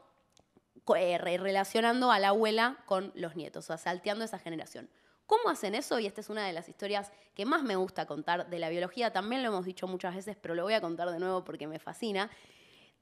eh, 0.95 1.17
re- 1.17 1.37
relacionando 1.37 2.11
a 2.11 2.19
la 2.19 2.29
abuela 2.29 2.77
con 2.85 3.11
los 3.15 3.35
nietos, 3.35 3.65
o 3.65 3.67
sea, 3.67 3.77
salteando 3.77 4.23
esa 4.23 4.39
generación. 4.39 4.89
¿Cómo 5.25 5.49
hacen 5.49 5.75
eso? 5.75 5.99
Y 5.99 6.07
esta 6.07 6.21
es 6.21 6.29
una 6.31 6.45
de 6.47 6.53
las 6.53 6.69
historias 6.69 7.11
que 7.35 7.45
más 7.45 7.61
me 7.61 7.75
gusta 7.75 8.07
contar 8.07 8.49
de 8.49 8.57
la 8.57 8.69
biología. 8.69 9.13
También 9.13 9.43
lo 9.43 9.49
hemos 9.49 9.63
dicho 9.63 9.87
muchas 9.87 10.15
veces, 10.15 10.35
pero 10.41 10.55
lo 10.55 10.63
voy 10.63 10.73
a 10.73 10.81
contar 10.81 11.11
de 11.11 11.19
nuevo 11.19 11.43
porque 11.43 11.67
me 11.67 11.77
fascina. 11.77 12.31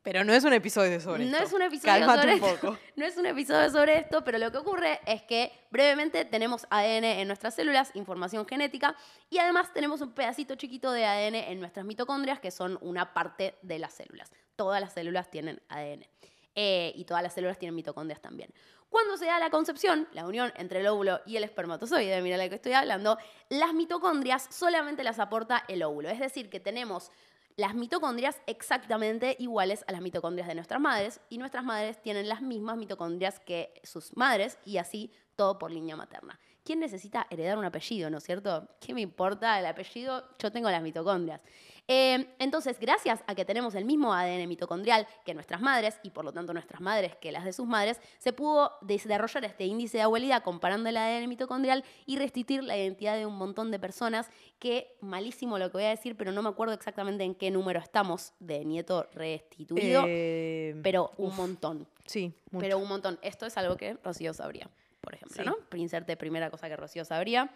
Pero 0.07 0.23
no 0.23 0.31
es 0.31 0.45
un 0.45 0.53
episodio 0.53 1.01
sobre 1.01 1.25
No 1.25 1.35
esto. 1.35 1.47
es 1.47 1.53
un 1.53 1.61
episodio 1.63 2.05
sobre 2.05 2.33
un 2.35 2.39
poco. 2.39 2.77
No 2.95 3.05
es 3.05 3.17
un 3.17 3.25
episodio 3.25 3.69
sobre 3.69 3.97
esto, 3.99 4.23
pero 4.23 4.37
lo 4.37 4.49
que 4.53 4.57
ocurre 4.57 5.01
es 5.05 5.21
que 5.23 5.51
brevemente 5.69 6.23
tenemos 6.23 6.65
ADN 6.69 7.03
en 7.03 7.27
nuestras 7.27 7.55
células, 7.55 7.91
información 7.93 8.47
genética, 8.47 8.95
y 9.29 9.39
además 9.39 9.73
tenemos 9.73 9.99
un 9.99 10.13
pedacito 10.13 10.55
chiquito 10.55 10.93
de 10.93 11.03
ADN 11.03 11.35
en 11.35 11.59
nuestras 11.59 11.85
mitocondrias, 11.85 12.39
que 12.39 12.51
son 12.51 12.77
una 12.79 13.13
parte 13.13 13.55
de 13.63 13.79
las 13.79 13.95
células. 13.95 14.31
Todas 14.55 14.79
las 14.79 14.93
células 14.93 15.29
tienen 15.29 15.61
ADN. 15.67 16.07
eh, 16.55 16.93
y 16.95 17.03
todas 17.03 17.21
las 17.21 17.33
células 17.33 17.59
tienen 17.59 17.75
mitocondrias 17.75 18.21
también. 18.21 18.49
Cuando 18.89 19.17
se 19.17 19.25
da 19.25 19.39
la 19.39 19.49
concepción, 19.49 20.07
la 20.13 20.25
unión 20.25 20.53
entre 20.55 20.79
el 20.79 20.87
óvulo 20.87 21.19
y 21.25 21.35
el 21.35 21.43
espermatozoide, 21.43 22.21
mira 22.21 22.37
la 22.37 22.47
que 22.47 22.55
estoy 22.55 22.71
hablando, 22.71 23.17
las 23.49 23.73
mitocondrias 23.73 24.47
solamente 24.51 25.03
las 25.03 25.19
aporta 25.19 25.65
el 25.67 25.83
óvulo. 25.83 26.07
Es 26.09 26.19
decir, 26.21 26.49
que 26.49 26.61
tenemos 26.61 27.11
las 27.57 27.73
mitocondrias 27.73 28.39
exactamente 28.45 29.35
iguales 29.39 29.83
a 29.87 29.91
las 29.91 30.01
mitocondrias 30.01 30.47
de 30.47 30.53
nuestras 30.53 30.79
madres 30.79 31.19
y 31.27 31.39
nuestras 31.39 31.63
madres 31.63 31.99
tienen 32.01 32.29
las 32.29 32.41
mismas 32.43 32.77
mitocondrias 32.77 33.39
que 33.39 33.73
sus 33.83 34.15
madres 34.15 34.59
y 34.63 34.77
así 34.77 35.11
todo 35.35 35.57
por 35.57 35.71
línea 35.71 35.95
materna. 35.95 36.39
¿Quién 36.67 36.81
necesita 36.81 37.25
heredar 37.29 37.57
un 37.57 37.63
apellido, 37.63 38.09
no 38.09 38.17
es 38.17 38.25
cierto? 38.25 38.67
¿Qué 38.81 38.93
me 38.93 38.99
importa 38.99 39.57
el 39.57 39.65
apellido? 39.65 40.25
Yo 40.37 40.51
tengo 40.51 40.69
las 40.69 40.83
mitocondrias. 40.83 41.39
Eh, 41.87 42.27
entonces, 42.39 42.77
gracias 42.77 43.23
a 43.25 43.35
que 43.35 43.45
tenemos 43.45 43.73
el 43.75 43.85
mismo 43.85 44.13
ADN 44.13 44.45
mitocondrial 44.49 45.07
que 45.23 45.33
nuestras 45.33 45.61
madres 45.61 45.97
y 46.03 46.09
por 46.09 46.25
lo 46.25 46.33
tanto 46.33 46.51
nuestras 46.51 46.81
madres 46.81 47.15
que 47.21 47.31
las 47.31 47.45
de 47.45 47.53
sus 47.53 47.65
madres, 47.65 48.01
se 48.17 48.33
pudo 48.33 48.73
desarrollar 48.81 49.45
este 49.45 49.63
índice 49.63 49.95
de 49.99 50.03
abuelidad 50.03 50.43
comparando 50.43 50.89
el 50.89 50.97
ADN 50.97 51.29
mitocondrial 51.29 51.85
y 52.05 52.17
restituir 52.17 52.61
la 52.65 52.75
identidad 52.75 53.15
de 53.15 53.25
un 53.25 53.37
montón 53.37 53.71
de 53.71 53.79
personas 53.79 54.29
que, 54.59 54.97
malísimo 54.99 55.57
lo 55.57 55.71
que 55.71 55.77
voy 55.77 55.85
a 55.85 55.89
decir, 55.91 56.17
pero 56.17 56.33
no 56.33 56.41
me 56.43 56.49
acuerdo 56.49 56.73
exactamente 56.73 57.23
en 57.23 57.33
qué 57.33 57.49
número 57.49 57.79
estamos 57.79 58.33
de 58.41 58.65
nieto 58.65 59.07
restituido, 59.13 60.03
Eh, 60.05 60.75
pero 60.83 61.11
un 61.15 61.33
montón. 61.33 61.87
sí, 62.05 62.33
mucho. 62.51 62.61
Pero 62.61 62.77
un 62.77 62.89
montón. 62.89 63.17
Esto 63.21 63.45
es 63.45 63.55
algo 63.57 63.77
que 63.77 63.93
Rocío 64.03 64.33
sabría, 64.33 64.69
por 65.07 65.15
ejemplo, 65.15 65.41
Sí. 65.41 65.49
¿no? 65.49 65.77
Inserte 65.77 66.17
primera 66.17 66.49
cosa 66.49 66.67
que 66.67 66.75
Rocío 66.75 67.05
sabría. 67.05 67.49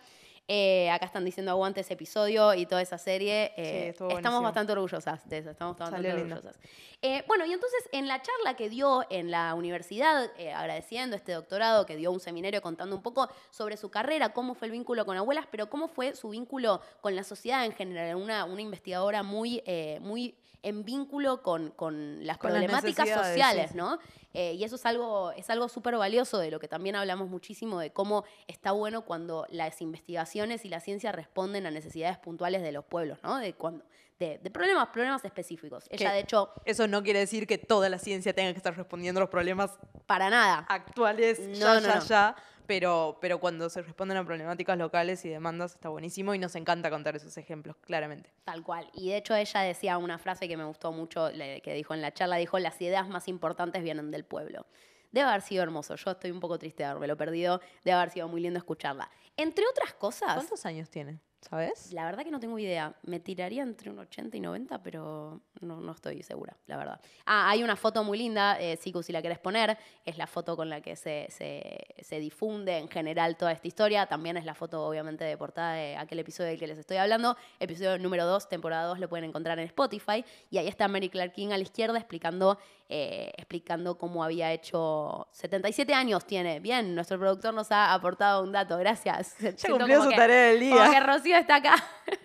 Eh, 0.47 0.89
acá 0.89 1.05
están 1.05 1.25
diciendo 1.25 1.51
aguante 1.51 1.81
ese 1.81 1.95
episodio 1.95 2.53
y 2.53 2.65
toda 2.65 2.81
esa 2.81 2.97
serie. 2.97 3.51
Eh, 3.57 3.89
estuvo 3.89 4.09
estamos 4.15 4.41
bastante 4.41 4.71
orgullosas 4.71 5.27
de 5.27 5.39
eso, 5.39 5.49
estamos 5.49 5.77
bastante 5.77 6.09
Salió 6.09 6.23
orgullosas. 6.23 6.57
Eh, 7.01 7.25
bueno, 7.27 7.45
y 7.45 7.51
entonces 7.51 7.89
en 7.91 8.07
la 8.07 8.21
charla 8.21 8.55
que 8.55 8.69
dio 8.69 9.05
en 9.09 9.31
la 9.31 9.53
universidad, 9.53 10.31
eh, 10.37 10.53
agradeciendo 10.53 11.17
este 11.17 11.33
doctorado, 11.33 11.85
que 11.85 11.97
dio 11.97 12.09
un 12.09 12.21
seminario 12.21 12.61
contando 12.61 12.95
un 12.95 13.01
poco 13.03 13.29
sobre 13.49 13.75
su 13.75 13.91
carrera, 13.91 14.29
cómo 14.29 14.55
fue 14.55 14.67
el 14.67 14.71
vínculo 14.71 15.05
con 15.05 15.17
abuelas, 15.17 15.45
pero 15.51 15.69
cómo 15.69 15.89
fue 15.89 16.15
su 16.15 16.29
vínculo 16.29 16.79
con 17.01 17.17
la 17.17 17.25
sociedad 17.25 17.65
en 17.65 17.73
general, 17.73 18.15
una, 18.15 18.45
una 18.45 18.61
investigadora 18.61 19.23
muy, 19.23 19.61
eh, 19.65 19.99
muy 20.01 20.37
en 20.63 20.85
vínculo 20.85 21.41
con, 21.41 21.71
con 21.71 22.25
las 22.25 22.37
Con 22.37 22.51
problemáticas 22.51 23.09
sociales, 23.09 23.71
sí. 23.71 23.77
¿no? 23.77 23.99
Eh, 24.33 24.53
y 24.53 24.63
eso 24.63 24.75
es 24.75 24.85
algo, 24.85 25.31
es 25.33 25.49
algo 25.49 25.67
súper 25.69 25.97
valioso 25.97 26.37
de 26.39 26.51
lo 26.51 26.59
que 26.59 26.67
también 26.67 26.95
hablamos 26.95 27.29
muchísimo, 27.29 27.79
de 27.79 27.91
cómo 27.91 28.23
está 28.47 28.71
bueno 28.71 29.03
cuando 29.03 29.45
las 29.49 29.81
investigaciones 29.81 30.63
y 30.65 30.69
la 30.69 30.79
ciencia 30.79 31.11
responden 31.11 31.65
a 31.65 31.71
necesidades 31.71 32.17
puntuales 32.17 32.61
de 32.61 32.71
los 32.71 32.85
pueblos, 32.85 33.19
¿no? 33.23 33.37
De, 33.37 33.53
cuando, 33.53 33.83
de, 34.19 34.37
de 34.37 34.49
problemas, 34.51 34.87
problemas 34.89 35.25
específicos. 35.25 35.85
Ella, 35.89 36.09
Que- 36.09 36.13
de 36.15 36.19
hecho, 36.21 36.49
Eso 36.65 36.87
no 36.87 37.03
quiere 37.03 37.19
decir 37.19 37.45
que 37.47 37.57
toda 37.57 37.89
la 37.89 37.97
ciencia 37.99 38.33
tenga 38.33 38.51
que 38.51 38.57
estar 38.57 38.75
respondiendo 38.77 39.19
a 39.19 39.21
los 39.23 39.29
problemas 39.29 39.71
para 40.05 40.29
nada. 40.29 40.65
actuales, 40.69 41.39
No, 41.39 41.55
ya, 41.57 41.73
no, 41.75 41.79
ya, 41.81 41.95
no. 41.95 42.05
ya. 42.05 42.35
Pero, 42.67 43.17
pero 43.21 43.39
cuando 43.39 43.69
se 43.69 43.81
responden 43.81 44.17
a 44.17 44.25
problemáticas 44.25 44.77
locales 44.77 45.23
y 45.25 45.29
demandas 45.29 45.73
está 45.73 45.89
buenísimo 45.89 46.33
y 46.33 46.39
nos 46.39 46.55
encanta 46.55 46.89
contar 46.89 47.15
esos 47.15 47.37
ejemplos, 47.37 47.75
claramente. 47.77 48.31
Tal 48.43 48.63
cual. 48.63 48.89
Y 48.93 49.09
de 49.09 49.17
hecho 49.17 49.35
ella 49.35 49.61
decía 49.61 49.97
una 49.97 50.17
frase 50.17 50.47
que 50.47 50.57
me 50.57 50.63
gustó 50.63 50.91
mucho, 50.91 51.29
que 51.31 51.73
dijo 51.73 51.93
en 51.93 52.01
la 52.01 52.13
charla, 52.13 52.37
dijo, 52.37 52.59
las 52.59 52.81
ideas 52.81 53.07
más 53.09 53.27
importantes 53.27 53.83
vienen 53.83 54.11
del 54.11 54.25
pueblo. 54.25 54.65
Debe 55.11 55.27
haber 55.27 55.41
sido 55.41 55.63
hermoso. 55.63 55.95
Yo 55.95 56.11
estoy 56.11 56.31
un 56.31 56.39
poco 56.39 56.57
triste 56.57 56.83
de 56.83 56.89
haberme 56.89 57.07
lo 57.07 57.17
perdido. 57.17 57.59
Debe 57.83 57.97
haber 57.97 58.11
sido 58.11 58.27
muy 58.29 58.41
lindo 58.41 58.57
escucharla. 58.57 59.09
Entre 59.35 59.65
otras 59.67 59.93
cosas, 59.93 60.35
¿Cuántos 60.35 60.65
años 60.65 60.89
tiene? 60.89 61.19
¿Sabes? 61.49 61.91
La 61.91 62.05
verdad 62.05 62.23
que 62.23 62.29
no 62.29 62.39
tengo 62.39 62.57
idea. 62.59 62.95
Me 63.01 63.19
tiraría 63.19 63.63
entre 63.63 63.89
un 63.89 63.97
80 63.97 64.37
y 64.37 64.39
90, 64.39 64.83
pero 64.83 65.41
no, 65.61 65.91
estoy 65.91 66.21
segura, 66.21 66.55
la 66.67 66.77
verdad. 66.77 67.01
Ah, 67.25 67.49
hay 67.49 67.63
una 67.63 67.75
foto 67.75 68.03
muy 68.03 68.17
linda, 68.19 68.59
eh, 68.61 68.77
Siku, 68.77 69.01
si 69.01 69.11
la 69.11 69.23
querés 69.23 69.39
poner. 69.39 69.75
Es 70.05 70.19
la 70.19 70.27
foto 70.27 70.55
con 70.55 70.69
la 70.69 70.81
que 70.81 70.95
se, 70.95 71.25
se- 71.29 71.87
se 71.99 72.19
difunde 72.19 72.77
en 72.77 72.87
general 72.89 73.37
toda 73.37 73.51
esta 73.53 73.67
historia. 73.67 74.05
También 74.05 74.37
es 74.37 74.45
la 74.45 74.53
foto, 74.53 74.85
obviamente, 74.85 75.23
de 75.23 75.35
portada 75.35 75.73
de 75.73 75.97
aquel 75.97 76.19
episodio 76.19 76.51
del 76.51 76.59
que 76.59 76.67
les 76.67 76.77
estoy 76.77 76.97
hablando. 76.97 77.35
Episodio 77.59 77.97
número 77.97 78.25
2, 78.27 78.47
temporada 78.47 78.85
2, 78.87 78.99
lo 78.99 79.09
pueden 79.09 79.25
encontrar 79.25 79.57
en 79.57 79.65
Spotify. 79.65 80.23
Y 80.51 80.59
ahí 80.59 80.67
está 80.67 80.87
Mary 80.87 81.09
Clark 81.09 81.33
King 81.33 81.47
a 81.53 81.57
la 81.57 81.63
izquierda 81.63 81.97
explicando, 81.97 82.59
eh, 82.93 83.31
explicando 83.37 83.97
cómo 83.97 84.21
había 84.23 84.51
hecho... 84.51 85.27
77 85.31 85.93
años 85.93 86.25
tiene. 86.25 86.59
Bien, 86.59 86.93
nuestro 86.93 87.17
productor 87.17 87.53
nos 87.53 87.71
ha 87.71 87.93
aportado 87.93 88.43
un 88.43 88.51
dato. 88.51 88.77
Gracias. 88.77 89.35
Ya 89.39 89.51
Siento 89.53 89.77
cumplió 89.77 90.03
su 90.03 90.09
que- 90.09 90.15
tarea 90.17 90.43
del 90.51 90.69
como 90.69 90.83
que 90.83 90.89
día. 90.89 90.99
Rocío 90.99 91.37
está 91.37 91.55
acá. 91.55 91.75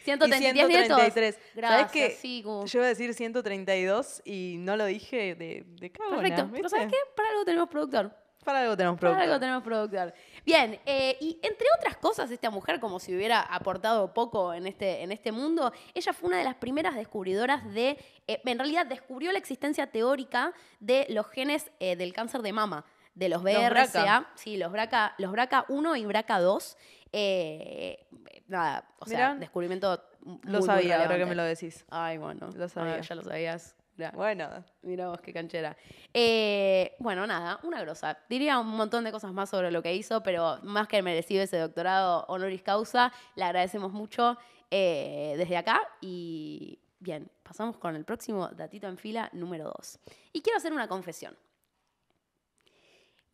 Y 0.00 0.10
133 0.10 0.68
nietos. 0.68 0.96
133. 0.96 1.38
¿Sabes 1.60 1.92
qué? 1.92 2.42
Yo 2.42 2.78
iba 2.78 2.84
a 2.86 2.88
decir 2.88 3.12
132 3.12 4.22
y 4.24 4.56
no 4.58 4.74
lo 4.74 4.86
dije 4.86 5.34
de, 5.34 5.64
de 5.66 5.92
cagona, 5.92 6.16
Perfecto. 6.22 6.48
Pero 6.50 6.68
¿sabes 6.70 6.88
qué? 6.88 6.96
Para 7.14 7.28
algo 7.28 7.44
tenemos 7.44 7.68
productor. 7.68 8.16
Para 8.42 8.60
algo 8.62 8.74
tenemos 8.74 8.98
Para 8.98 9.10
productor. 9.12 9.22
algo 9.28 9.38
tenemos 9.40 9.62
productor. 9.62 10.14
Bien, 10.48 10.80
eh, 10.86 11.18
y 11.20 11.38
entre 11.42 11.66
otras 11.78 11.98
cosas, 11.98 12.30
esta 12.30 12.48
mujer, 12.48 12.80
como 12.80 12.98
si 13.00 13.14
hubiera 13.14 13.42
aportado 13.42 14.14
poco 14.14 14.54
en 14.54 14.66
este, 14.66 15.02
en 15.02 15.12
este 15.12 15.30
mundo, 15.30 15.74
ella 15.92 16.14
fue 16.14 16.28
una 16.28 16.38
de 16.38 16.44
las 16.44 16.54
primeras 16.54 16.94
descubridoras 16.94 17.70
de, 17.74 17.98
eh, 18.26 18.40
en 18.42 18.58
realidad 18.58 18.86
descubrió 18.86 19.30
la 19.30 19.36
existencia 19.36 19.88
teórica 19.88 20.54
de 20.80 21.04
los 21.10 21.26
genes 21.26 21.70
eh, 21.80 21.96
del 21.96 22.14
cáncer 22.14 22.40
de 22.40 22.54
mama, 22.54 22.86
de 23.14 23.28
los 23.28 23.42
BRCA. 23.42 23.68
BRCA, 23.68 24.30
sí, 24.36 24.56
los 24.56 24.72
BRCA, 24.72 25.14
los 25.18 25.30
BRCA1 25.30 25.98
y 25.98 26.04
BRCA2. 26.06 26.76
eh, 27.12 28.06
nada, 28.46 28.88
o 29.00 29.04
sea, 29.04 29.34
descubrimiento 29.34 30.02
muy, 30.22 30.40
Lo 30.44 30.58
muy 30.60 30.66
sabía, 30.66 31.02
ahora 31.02 31.18
que 31.18 31.26
me 31.26 31.34
lo 31.34 31.42
decís. 31.44 31.84
Ay, 31.90 32.16
bueno. 32.16 32.48
Lo 32.54 32.68
sabía. 32.70 33.02
Ya 33.02 33.14
lo 33.14 33.22
sabías. 33.22 33.76
Bueno, 34.14 34.64
Mira 34.82 35.08
vos 35.08 35.20
qué 35.20 35.32
canchera. 35.32 35.76
Eh, 36.14 36.94
bueno, 36.98 37.26
nada, 37.26 37.58
una 37.64 37.80
grosa. 37.80 38.16
Diría 38.28 38.58
un 38.58 38.68
montón 38.68 39.04
de 39.04 39.12
cosas 39.12 39.32
más 39.32 39.50
sobre 39.50 39.70
lo 39.70 39.82
que 39.82 39.94
hizo, 39.94 40.22
pero 40.22 40.58
más 40.62 40.88
que 40.88 41.02
merecido 41.02 41.42
ese 41.42 41.58
doctorado 41.58 42.24
honoris 42.28 42.62
causa, 42.62 43.12
le 43.34 43.44
agradecemos 43.44 43.92
mucho 43.92 44.38
eh, 44.70 45.34
desde 45.36 45.56
acá. 45.56 45.80
Y 46.00 46.78
bien, 47.00 47.30
pasamos 47.42 47.76
con 47.76 47.96
el 47.96 48.04
próximo 48.04 48.48
datito 48.48 48.86
en 48.86 48.98
fila 48.98 49.30
número 49.32 49.72
2. 49.76 49.98
Y 50.32 50.42
quiero 50.42 50.58
hacer 50.58 50.72
una 50.72 50.88
confesión. 50.88 51.36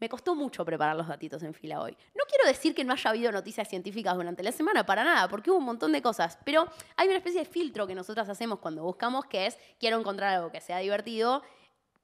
Me 0.00 0.08
costó 0.08 0.34
mucho 0.34 0.64
preparar 0.64 0.96
los 0.96 1.08
datitos 1.08 1.42
en 1.42 1.54
fila 1.54 1.80
hoy. 1.80 1.96
No 2.14 2.24
quiero 2.28 2.46
decir 2.46 2.74
que 2.74 2.84
no 2.84 2.92
haya 2.92 3.10
habido 3.10 3.30
noticias 3.30 3.68
científicas 3.68 4.14
durante 4.14 4.42
la 4.42 4.52
semana, 4.52 4.84
para 4.84 5.04
nada, 5.04 5.28
porque 5.28 5.50
hubo 5.50 5.58
un 5.58 5.64
montón 5.64 5.92
de 5.92 6.02
cosas, 6.02 6.38
pero 6.44 6.68
hay 6.96 7.08
una 7.08 7.18
especie 7.18 7.40
de 7.40 7.46
filtro 7.46 7.86
que 7.86 7.94
nosotras 7.94 8.28
hacemos 8.28 8.58
cuando 8.58 8.82
buscamos, 8.82 9.24
que 9.26 9.46
es 9.46 9.58
quiero 9.78 9.98
encontrar 9.98 10.34
algo 10.34 10.50
que 10.50 10.60
sea 10.60 10.78
divertido 10.78 11.42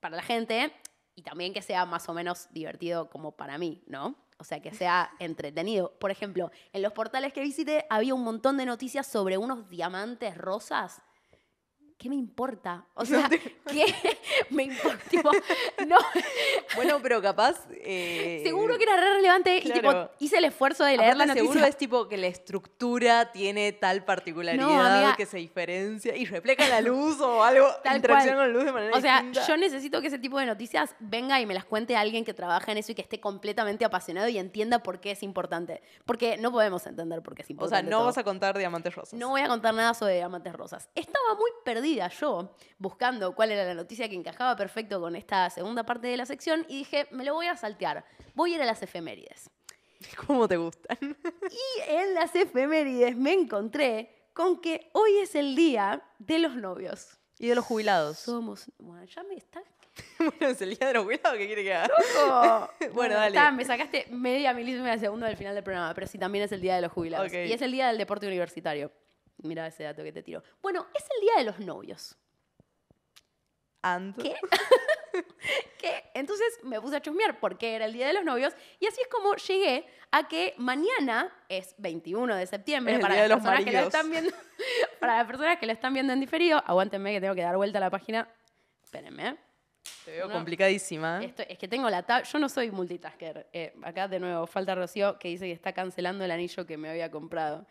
para 0.00 0.16
la 0.16 0.22
gente 0.22 0.72
y 1.14 1.22
también 1.22 1.52
que 1.52 1.62
sea 1.62 1.84
más 1.84 2.08
o 2.08 2.14
menos 2.14 2.48
divertido 2.50 3.10
como 3.10 3.32
para 3.32 3.58
mí, 3.58 3.82
¿no? 3.86 4.16
O 4.38 4.44
sea, 4.44 4.60
que 4.60 4.72
sea 4.72 5.10
entretenido. 5.18 5.92
Por 5.98 6.10
ejemplo, 6.10 6.50
en 6.72 6.82
los 6.82 6.92
portales 6.92 7.32
que 7.32 7.42
visité 7.42 7.86
había 7.90 8.14
un 8.14 8.24
montón 8.24 8.56
de 8.56 8.66
noticias 8.66 9.06
sobre 9.06 9.36
unos 9.36 9.68
diamantes 9.68 10.36
rosas. 10.36 11.02
¿Qué 12.00 12.08
me 12.08 12.14
importa? 12.16 12.86
O 12.94 13.04
sea, 13.04 13.28
¿qué 13.28 13.94
me 14.50 14.62
importa? 14.62 14.98
Tipo, 15.10 15.30
no, 15.86 15.98
bueno, 16.74 16.98
pero 17.02 17.20
capaz. 17.20 17.56
eh, 17.72 18.40
Seguro 18.42 18.78
que 18.78 18.84
era 18.84 18.96
re 18.96 19.14
relevante 19.16 19.58
y 19.62 19.70
tipo, 19.70 20.08
hice 20.18 20.38
el 20.38 20.46
esfuerzo 20.46 20.82
de 20.84 20.96
leer 20.96 21.14
la 21.18 21.26
noticia. 21.26 21.46
Seguro 21.50 21.66
es 21.66 21.76
tipo 21.76 22.08
que 22.08 22.16
la 22.16 22.28
estructura 22.28 23.32
tiene 23.32 23.72
tal 23.72 24.02
particularidad 24.06 24.64
No, 24.66 24.80
amiga. 24.82 25.14
que 25.14 25.26
se 25.26 25.36
diferencia 25.36 26.16
y 26.16 26.24
refleja 26.24 26.66
la 26.68 26.80
luz 26.80 27.20
o 27.20 27.44
algo. 27.44 27.68
Tal 27.84 27.96
interacción 27.96 28.36
cual. 28.36 28.46
con 28.46 28.52
luz 28.54 28.64
de 28.64 28.72
manera 28.72 28.96
O 28.96 29.00
sea, 29.02 29.16
distinta. 29.22 29.46
yo 29.46 29.56
necesito 29.58 30.00
que 30.00 30.06
ese 30.06 30.18
tipo 30.18 30.38
de 30.38 30.46
noticias 30.46 30.94
venga 31.00 31.38
y 31.38 31.44
me 31.44 31.52
las 31.52 31.66
cuente 31.66 31.96
alguien 31.96 32.24
que 32.24 32.32
trabaja 32.32 32.72
en 32.72 32.78
eso 32.78 32.92
y 32.92 32.94
que 32.94 33.02
esté 33.02 33.20
completamente 33.20 33.84
apasionado 33.84 34.26
y 34.28 34.38
entienda 34.38 34.82
por 34.82 35.00
qué 35.00 35.10
es 35.10 35.22
importante. 35.22 35.82
Porque 36.06 36.38
no 36.38 36.50
podemos 36.50 36.86
entender 36.86 37.20
por 37.22 37.34
qué 37.34 37.42
es 37.42 37.46
O 37.46 37.48
sea, 37.48 37.52
importante. 37.52 37.90
no 37.90 37.98
todo. 37.98 38.06
vas 38.06 38.16
a 38.16 38.24
contar 38.24 38.56
diamantes 38.56 38.94
rosas. 38.94 39.18
No 39.20 39.28
voy 39.28 39.42
a 39.42 39.48
contar 39.48 39.74
nada 39.74 39.92
sobre 39.92 40.14
diamantes 40.14 40.54
rosas. 40.54 40.88
Estaba 40.94 41.34
muy 41.34 41.50
perdida 41.62 41.89
yo 41.96 42.54
buscando 42.78 43.34
cuál 43.34 43.50
era 43.52 43.64
la 43.64 43.74
noticia 43.74 44.08
que 44.08 44.14
encajaba 44.14 44.56
perfecto 44.56 45.00
con 45.00 45.16
esta 45.16 45.48
segunda 45.50 45.84
parte 45.84 46.08
de 46.08 46.16
la 46.16 46.26
sección 46.26 46.64
y 46.68 46.78
dije, 46.78 47.06
me 47.10 47.24
lo 47.24 47.34
voy 47.34 47.46
a 47.46 47.56
saltear. 47.56 48.04
Voy 48.34 48.52
a 48.52 48.56
ir 48.56 48.62
a 48.62 48.66
las 48.66 48.82
efemérides. 48.82 49.50
¿Cómo 50.26 50.48
te 50.48 50.56
gustan? 50.56 50.96
Y 51.00 51.90
en 51.90 52.14
las 52.14 52.34
efemérides 52.34 53.16
me 53.16 53.32
encontré 53.32 54.14
con 54.32 54.60
que 54.60 54.88
hoy 54.92 55.18
es 55.18 55.34
el 55.34 55.56
día 55.56 56.02
de 56.18 56.38
los 56.38 56.54
novios. 56.54 57.18
Y 57.38 57.48
de 57.48 57.54
los 57.54 57.64
jubilados. 57.64 58.18
Somos. 58.18 58.70
Bueno, 58.78 59.04
ya 59.04 59.22
me 59.24 59.34
está. 59.34 59.62
bueno, 60.18 60.48
es 60.48 60.60
el 60.62 60.76
día 60.76 60.88
de 60.88 60.94
los 60.94 61.04
jubilados, 61.04 61.36
¿qué 61.36 61.46
quiere 61.46 61.64
que 61.64 61.74
haga? 61.74 61.90
Bueno, 62.78 62.94
Bueno, 62.94 63.14
dale. 63.16 63.36
está, 63.36 63.50
me 63.50 63.64
sacaste 63.64 64.06
media 64.10 64.54
milísima 64.54 64.90
de 64.90 64.98
segundo 64.98 65.26
del 65.26 65.36
final 65.36 65.54
del 65.54 65.64
programa, 65.64 65.92
pero 65.94 66.06
sí 66.06 66.16
también 66.18 66.44
es 66.44 66.52
el 66.52 66.60
día 66.60 66.76
de 66.76 66.82
los 66.82 66.92
jubilados. 66.92 67.26
Ok. 67.26 67.34
Y 67.48 67.52
es 67.52 67.60
el 67.62 67.72
día 67.72 67.88
del 67.88 67.98
deporte 67.98 68.26
universitario. 68.26 68.90
Mira 69.42 69.66
ese 69.66 69.84
dato 69.84 70.02
que 70.02 70.12
te 70.12 70.22
tiro. 70.22 70.42
Bueno, 70.62 70.86
es 70.94 71.04
el 71.16 71.20
día 71.22 71.34
de 71.38 71.44
los 71.44 71.58
novios. 71.60 72.16
And. 73.82 74.14
¿Qué? 74.20 74.34
¿Qué? 75.78 76.04
Entonces 76.14 76.46
me 76.62 76.80
puse 76.80 76.96
a 76.96 77.00
chusmear 77.00 77.40
por 77.40 77.56
qué 77.56 77.74
era 77.74 77.86
el 77.86 77.94
Día 77.94 78.06
de 78.06 78.12
los 78.12 78.24
Novios 78.24 78.52
y 78.78 78.86
así 78.86 79.00
es 79.00 79.08
como 79.08 79.34
llegué 79.36 79.86
a 80.10 80.28
que 80.28 80.54
mañana 80.58 81.32
es 81.48 81.74
21 81.78 82.36
de 82.36 82.46
septiembre 82.46 82.98
para 82.98 83.14
Día 83.14 83.22
de 83.22 83.28
las 83.30 83.38
los 83.38 83.44
personas 83.46 83.64
que 83.64 83.70
lo 83.72 83.76
maridos. 83.78 83.94
están 83.94 84.10
viendo, 84.10 84.30
para 85.00 85.16
las 85.18 85.26
personas 85.26 85.58
que 85.58 85.66
lo 85.66 85.72
están 85.72 85.94
viendo 85.94 86.12
en 86.12 86.20
diferido, 86.20 86.62
aguántenme 86.66 87.12
que 87.12 87.20
tengo 87.22 87.34
que 87.34 87.42
dar 87.42 87.56
vuelta 87.56 87.78
a 87.78 87.80
la 87.80 87.90
página. 87.90 88.28
Espérenme. 88.84 89.28
¿eh? 89.30 89.36
Te 90.04 90.10
veo 90.12 90.28
No. 90.28 90.34
complicadísima. 90.34 91.24
Esto, 91.24 91.42
es 91.48 91.56
que 91.58 91.66
tengo 91.66 91.88
la 91.88 92.02
tab 92.02 92.24
yo 92.24 92.38
no 92.38 92.48
soy 92.50 92.70
multitasker. 92.70 93.48
Eh, 93.52 93.72
acá 93.82 94.06
de 94.08 94.20
nuevo 94.20 94.46
falta 94.46 94.74
Rocío 94.74 95.18
que 95.18 95.28
dice 95.28 95.46
que 95.46 95.52
está 95.52 95.72
cancelando 95.72 96.22
el 96.24 96.30
anillo 96.30 96.66
que 96.66 96.76
me 96.76 96.90
había 96.90 97.10
comprado. 97.10 97.66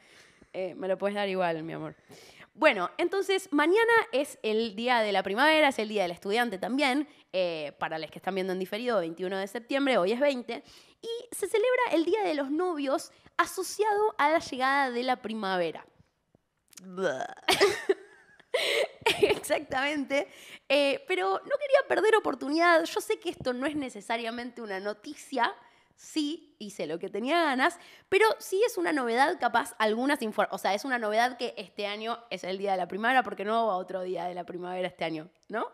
Eh, 0.53 0.75
me 0.75 0.87
lo 0.87 0.97
puedes 0.97 1.15
dar 1.15 1.29
igual, 1.29 1.63
mi 1.63 1.73
amor. 1.73 1.95
Bueno, 2.53 2.89
entonces 2.97 3.47
mañana 3.51 3.93
es 4.11 4.37
el 4.43 4.75
día 4.75 4.99
de 4.99 5.11
la 5.11 5.23
primavera, 5.23 5.69
es 5.69 5.79
el 5.79 5.87
día 5.87 6.01
del 6.01 6.11
estudiante 6.11 6.57
también, 6.57 7.07
eh, 7.31 7.73
para 7.79 7.97
los 7.97 8.11
que 8.11 8.19
están 8.19 8.35
viendo 8.35 8.51
en 8.51 8.59
diferido, 8.59 8.99
21 8.99 9.37
de 9.37 9.47
septiembre, 9.47 9.97
hoy 9.97 10.11
es 10.11 10.19
20, 10.19 10.61
y 11.01 11.07
se 11.33 11.47
celebra 11.47 11.83
el 11.93 12.03
Día 12.03 12.23
de 12.23 12.33
los 12.33 12.51
Novios 12.51 13.11
asociado 13.37 14.15
a 14.17 14.31
la 14.31 14.39
llegada 14.39 14.91
de 14.91 15.03
la 15.03 15.21
primavera. 15.21 15.85
Exactamente. 19.21 20.27
Eh, 20.67 21.03
pero 21.07 21.31
no 21.31 21.55
quería 21.57 21.87
perder 21.87 22.15
oportunidad. 22.15 22.83
Yo 22.83 23.01
sé 23.01 23.19
que 23.19 23.29
esto 23.29 23.53
no 23.53 23.65
es 23.65 23.75
necesariamente 23.75 24.61
una 24.61 24.79
noticia. 24.79 25.53
Sí, 25.99 26.55
hice 26.59 26.87
lo 26.87 26.97
que 26.97 27.09
tenía 27.09 27.43
ganas, 27.43 27.77
pero 28.07 28.25
sí 28.39 28.63
es 28.65 28.77
una 28.77 28.93
novedad, 28.93 29.37
capaz 29.37 29.75
algunas 29.79 30.17
O 30.49 30.57
sea, 30.57 30.73
es 30.73 30.85
una 30.85 30.97
novedad 30.97 31.35
que 31.35 31.53
este 31.57 31.87
año 31.87 32.19
es 32.29 32.45
el 32.45 32.57
día 32.57 32.71
de 32.71 32.77
la 32.77 32.87
primavera, 32.87 33.21
porque 33.21 33.43
no 33.43 33.65
hubo 33.65 33.73
otro 33.73 34.01
día 34.01 34.23
de 34.23 34.33
la 34.33 34.45
primavera 34.45 34.87
este 34.87 35.03
año, 35.03 35.29
¿no? 35.49 35.67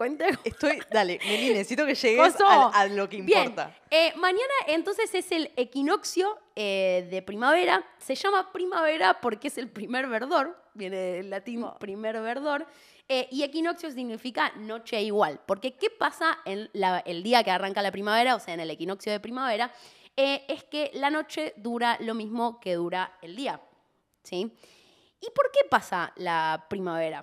Cuenta. 0.00 0.24
Estoy, 0.44 0.78
dale, 0.90 1.18
Meli, 1.26 1.50
necesito 1.50 1.84
que 1.84 1.94
llegues 1.94 2.34
a, 2.42 2.86
lo 2.86 3.06
que 3.06 3.20
Bien, 3.20 3.48
importa. 3.48 3.76
eh, 3.90 4.14
mañana 4.16 4.54
entonces 4.68 5.14
es 5.14 5.30
el 5.30 5.50
equinoccio 5.56 6.38
eh, 6.56 7.06
de 7.10 7.20
primavera. 7.20 7.84
Se 7.98 8.14
llama 8.14 8.50
primavera 8.50 9.20
porque 9.20 9.48
es 9.48 9.58
el 9.58 9.68
primer 9.68 10.06
verdor, 10.08 10.56
viene 10.72 10.96
del 10.96 11.28
latín 11.28 11.64
Oh. 11.64 11.78
primer 11.78 12.18
verdor. 12.22 12.66
eh, 13.10 13.28
y 13.30 13.42
equinoccio 13.42 13.90
significa 13.90 14.52
noche 14.56 15.02
igual. 15.02 15.38
Porque 15.44 15.74
¿qué 15.76 15.90
pasa 15.90 16.38
en 16.46 16.70
la- 16.72 17.00
el 17.00 17.22
día 17.22 17.44
que 17.44 17.50
arranca 17.50 17.82
la 17.82 17.92
primavera, 17.92 18.36
o 18.36 18.40
sea, 18.40 18.54
en 18.54 18.60
el 18.60 18.70
equinoccio 18.70 19.12
de 19.12 19.20
primavera? 19.20 19.70
Es 20.16 20.64
que 20.64 20.90
la 20.94 21.10
noche 21.10 21.52
dura 21.58 21.98
lo 22.00 22.14
mismo 22.14 22.58
que 22.58 22.72
dura 22.74 23.18
el 23.20 23.36
día. 23.36 23.60
¿Sí? 24.22 24.50
¿Y 25.20 25.28
por 25.34 25.50
qué 25.52 25.60
pasa 25.68 26.14
la 26.16 26.64
primavera? 26.70 27.22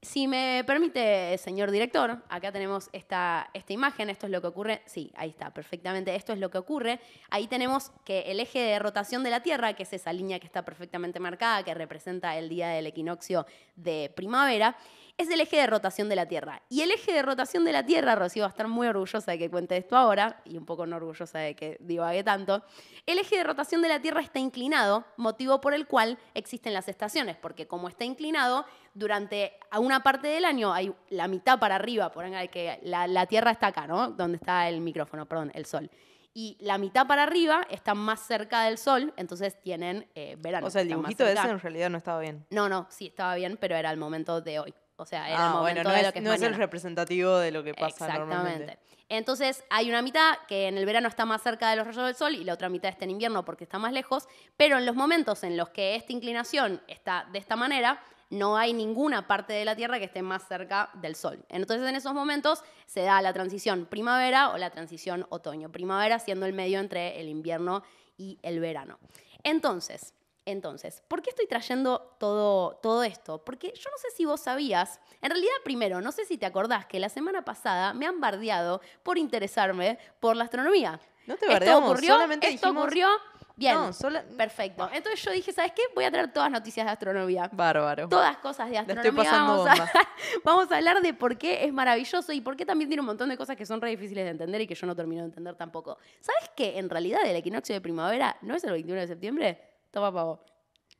Si 0.00 0.28
me 0.28 0.62
permite, 0.64 1.36
señor 1.38 1.72
director, 1.72 2.22
acá 2.28 2.52
tenemos 2.52 2.88
esta, 2.92 3.50
esta 3.52 3.72
imagen, 3.72 4.10
esto 4.10 4.26
es 4.26 4.32
lo 4.32 4.40
que 4.40 4.46
ocurre, 4.46 4.82
sí, 4.86 5.12
ahí 5.16 5.30
está, 5.30 5.50
perfectamente, 5.50 6.14
esto 6.14 6.32
es 6.32 6.38
lo 6.38 6.50
que 6.50 6.58
ocurre. 6.58 7.00
Ahí 7.30 7.48
tenemos 7.48 7.90
que 8.04 8.20
el 8.30 8.38
eje 8.38 8.60
de 8.60 8.78
rotación 8.78 9.24
de 9.24 9.30
la 9.30 9.42
Tierra, 9.42 9.72
que 9.74 9.82
es 9.82 9.92
esa 9.92 10.12
línea 10.12 10.38
que 10.38 10.46
está 10.46 10.64
perfectamente 10.64 11.18
marcada, 11.18 11.64
que 11.64 11.74
representa 11.74 12.38
el 12.38 12.48
día 12.48 12.68
del 12.68 12.86
equinoccio 12.86 13.44
de 13.74 14.12
primavera, 14.14 14.76
es 15.18 15.28
el 15.28 15.40
eje 15.40 15.56
de 15.56 15.66
rotación 15.66 16.08
de 16.08 16.16
la 16.16 16.26
Tierra. 16.26 16.62
Y 16.68 16.82
el 16.82 16.92
eje 16.92 17.12
de 17.12 17.22
rotación 17.22 17.64
de 17.64 17.72
la 17.72 17.84
Tierra, 17.84 18.14
Rocío 18.14 18.42
va 18.42 18.46
a 18.46 18.50
estar 18.50 18.68
muy 18.68 18.86
orgullosa 18.86 19.32
de 19.32 19.38
que 19.38 19.50
cuente 19.50 19.76
esto 19.76 19.96
ahora, 19.96 20.40
y 20.44 20.56
un 20.56 20.64
poco 20.64 20.86
no 20.86 20.96
orgullosa 20.96 21.40
de 21.40 21.56
que 21.56 21.76
divague 21.80 22.22
tanto, 22.22 22.62
el 23.04 23.18
eje 23.18 23.36
de 23.36 23.44
rotación 23.44 23.82
de 23.82 23.88
la 23.88 24.00
Tierra 24.00 24.20
está 24.20 24.38
inclinado, 24.38 25.04
motivo 25.16 25.60
por 25.60 25.74
el 25.74 25.88
cual 25.88 26.18
existen 26.34 26.72
las 26.72 26.88
estaciones, 26.88 27.36
porque 27.36 27.66
como 27.66 27.88
está 27.88 28.04
inclinado, 28.04 28.64
durante 28.94 29.58
una 29.76 30.02
parte 30.02 30.28
del 30.28 30.44
año 30.44 30.72
hay 30.72 30.94
la 31.10 31.26
mitad 31.26 31.58
para 31.58 31.74
arriba, 31.74 32.10
por 32.12 32.24
ejemplo, 32.24 32.50
que 32.50 32.78
la, 32.82 33.08
la 33.08 33.26
Tierra 33.26 33.50
está 33.50 33.68
acá, 33.68 33.86
¿no? 33.86 34.10
Donde 34.12 34.36
está 34.36 34.68
el 34.68 34.80
micrófono, 34.80 35.26
perdón, 35.26 35.50
el 35.54 35.66
sol. 35.66 35.90
Y 36.32 36.56
la 36.60 36.78
mitad 36.78 37.08
para 37.08 37.24
arriba 37.24 37.66
está 37.68 37.94
más 37.94 38.20
cerca 38.20 38.62
del 38.62 38.78
sol, 38.78 39.12
entonces 39.16 39.60
tienen 39.60 40.06
eh, 40.14 40.36
verano. 40.38 40.68
O 40.68 40.70
sea, 40.70 40.82
el 40.82 40.88
están 40.88 41.00
dibujito 41.00 41.26
ese 41.26 41.48
en 41.48 41.58
realidad 41.58 41.90
no 41.90 41.98
estaba 41.98 42.20
bien. 42.20 42.46
No, 42.50 42.68
no, 42.68 42.86
sí, 42.90 43.06
estaba 43.06 43.34
bien, 43.34 43.56
pero 43.60 43.74
era 43.74 43.90
el 43.90 43.96
momento 43.96 44.40
de 44.40 44.60
hoy. 44.60 44.74
O 45.00 45.06
sea, 45.06 45.28
era 45.28 45.36
el 45.36 45.42
Ah, 45.42 45.50
momento 45.54 45.62
bueno, 45.62 45.82
no, 45.84 45.90
de 45.90 46.00
es, 46.00 46.06
lo 46.06 46.12
que 46.12 46.18
es 46.18 46.24
no 46.24 46.32
es 46.32 46.42
el 46.42 46.54
representativo 46.54 47.38
de 47.38 47.50
lo 47.52 47.62
que 47.62 47.72
pasa 47.72 47.86
Exactamente. 48.06 48.34
normalmente. 48.34 48.78
Entonces, 49.08 49.64
hay 49.70 49.88
una 49.88 50.02
mitad 50.02 50.34
que 50.48 50.68
en 50.68 50.76
el 50.76 50.84
verano 50.84 51.08
está 51.08 51.24
más 51.24 51.40
cerca 51.42 51.70
de 51.70 51.76
los 51.76 51.86
rayos 51.86 52.04
del 52.04 52.14
sol 52.14 52.34
y 52.34 52.44
la 52.44 52.52
otra 52.52 52.68
mitad 52.68 52.90
está 52.90 53.04
en 53.04 53.12
invierno 53.12 53.44
porque 53.44 53.64
está 53.64 53.78
más 53.78 53.92
lejos, 53.92 54.28
pero 54.56 54.76
en 54.76 54.84
los 54.84 54.94
momentos 54.96 55.44
en 55.44 55.56
los 55.56 55.70
que 55.70 55.94
esta 55.94 56.12
inclinación 56.12 56.82
está 56.88 57.26
de 57.32 57.38
esta 57.38 57.56
manera, 57.56 58.02
no 58.30 58.58
hay 58.58 58.74
ninguna 58.74 59.26
parte 59.26 59.54
de 59.54 59.64
la 59.64 59.74
Tierra 59.76 59.98
que 59.98 60.04
esté 60.04 60.20
más 60.20 60.46
cerca 60.46 60.90
del 60.94 61.14
sol. 61.14 61.42
Entonces, 61.48 61.88
en 61.88 61.94
esos 61.96 62.12
momentos 62.12 62.62
se 62.86 63.00
da 63.02 63.22
la 63.22 63.32
transición 63.32 63.86
primavera 63.86 64.50
o 64.50 64.58
la 64.58 64.68
transición 64.70 65.26
otoño. 65.30 65.70
Primavera 65.72 66.18
siendo 66.18 66.44
el 66.44 66.52
medio 66.52 66.80
entre 66.80 67.18
el 67.20 67.28
invierno 67.28 67.82
y 68.18 68.38
el 68.42 68.60
verano. 68.60 68.98
Entonces, 69.44 70.12
entonces, 70.50 71.02
¿por 71.08 71.22
qué 71.22 71.30
estoy 71.30 71.46
trayendo 71.46 72.14
todo, 72.18 72.76
todo 72.82 73.02
esto? 73.04 73.44
Porque 73.44 73.68
yo 73.74 73.90
no 73.90 73.98
sé 73.98 74.08
si 74.16 74.24
vos 74.24 74.40
sabías, 74.40 75.00
en 75.22 75.30
realidad 75.30 75.52
primero, 75.64 76.00
no 76.00 76.12
sé 76.12 76.24
si 76.24 76.38
te 76.38 76.46
acordás 76.46 76.86
que 76.86 76.98
la 77.00 77.08
semana 77.08 77.44
pasada 77.44 77.92
me 77.94 78.06
han 78.06 78.20
bardeado 78.20 78.80
por 79.02 79.18
interesarme 79.18 79.98
por 80.20 80.36
la 80.36 80.44
astronomía. 80.44 81.00
No 81.26 81.36
te 81.36 81.44
esto 81.44 81.52
bardeamos, 81.52 81.90
ocurrió, 81.90 82.14
solamente 82.14 82.48
esto 82.48 82.66
dijimos- 82.68 82.84
ocurrió, 82.84 83.08
bien, 83.56 83.74
No, 83.74 83.92
sola- 83.92 84.24
perfecto. 84.38 84.88
Entonces 84.94 85.20
yo 85.22 85.30
dije, 85.30 85.52
¿sabes 85.52 85.72
qué? 85.72 85.82
Voy 85.94 86.04
a 86.04 86.10
traer 86.10 86.32
todas 86.32 86.50
noticias 86.50 86.86
de 86.86 86.92
astronomía. 86.92 87.50
Bárbaro. 87.52 88.08
Todas 88.08 88.38
cosas 88.38 88.70
de 88.70 88.76
estoy 88.76 88.94
astronomía. 88.96 89.24
pasando 89.30 89.64
Vamos 89.64 89.80
a, 89.80 89.92
vamos 90.44 90.72
a 90.72 90.76
hablar 90.76 91.02
de 91.02 91.12
por 91.12 91.36
qué 91.36 91.64
es 91.66 91.72
maravilloso 91.72 92.32
y 92.32 92.40
por 92.40 92.56
qué 92.56 92.64
también 92.64 92.88
tiene 92.88 93.00
un 93.02 93.06
montón 93.06 93.28
de 93.28 93.36
cosas 93.36 93.56
que 93.56 93.66
son 93.66 93.80
re 93.82 93.90
difíciles 93.90 94.24
de 94.24 94.30
entender 94.30 94.60
y 94.62 94.66
que 94.66 94.74
yo 94.74 94.86
no 94.86 94.96
termino 94.96 95.20
de 95.22 95.26
entender 95.26 95.54
tampoco. 95.54 95.98
¿Sabes 96.20 96.48
que 96.56 96.78
en 96.78 96.88
realidad 96.88 97.20
el 97.26 97.36
equinoccio 97.36 97.74
de 97.74 97.80
primavera 97.82 98.36
no 98.40 98.54
es 98.54 98.64
el 98.64 98.70
21 98.72 99.00
de 99.02 99.06
septiembre? 99.08 99.62
Toma 99.90 100.12
pavo. 100.12 100.44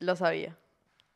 Lo 0.00 0.16
sabía. 0.16 0.56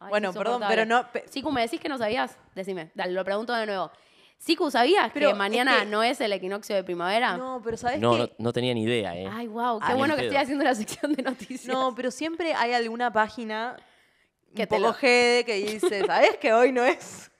Ay, 0.01 0.09
bueno, 0.11 0.33
perdón, 0.33 0.63
pero 0.69 0.85
no. 0.85 1.11
pe- 1.13 1.25
Siku, 1.29 1.53
¿me 1.53 1.61
decís 1.63 1.81
que 1.81 1.89
no 1.89 1.97
sabías? 1.99 2.37
Decime, 2.55 2.91
dale, 2.95 3.13
lo 3.13 3.25
pregunto 3.25 3.53
de 3.55 3.67
nuevo. 3.67 3.91
Siku, 4.39 4.71
¿sabías 4.73 5.11
Pero 5.15 5.29
que 5.29 5.33
es 5.33 5.39
mañana 5.39 5.81
que- 5.81 5.87
no 5.87 6.03
es 6.03 6.21
el 6.21 6.33
equinoccio 6.33 6.75
de 6.75 6.83
primavera? 6.83 7.37
No, 7.37 7.61
pero 7.63 7.77
¿sabes 7.77 8.01
No, 8.01 8.13
qué? 8.15 8.19
no, 8.19 8.29
no 8.39 8.53
tenía 8.53 8.75
ni 8.75 8.83
idea, 8.83 9.17
¿eh? 9.17 9.29
Ay, 9.31 9.47
wow, 9.47 9.79
qué 9.79 9.87
Ah, 9.89 9.95
bueno 9.95 10.15
que 10.17 10.23
pedo. 10.23 10.31
estoy 10.33 10.43
haciendo 10.43 10.65
la 10.65 10.75
sección 10.75 11.13
de 11.13 11.23
noticias. 11.23 11.67
No, 11.73 11.95
pero 11.95 12.11
siempre 12.11 12.53
hay 12.55 12.73
alguna 12.73 13.13
página 13.13 13.77
Que 14.57 14.63
un 14.63 14.69
te 14.69 14.77
poco 14.77 14.81
lo- 14.89 14.93
jede 14.95 15.45
que 15.45 15.55
dice, 15.55 16.05
¿sabes 16.07 16.37
que 16.39 16.53
hoy 16.53 16.73
no 16.73 16.85
es 16.85 17.31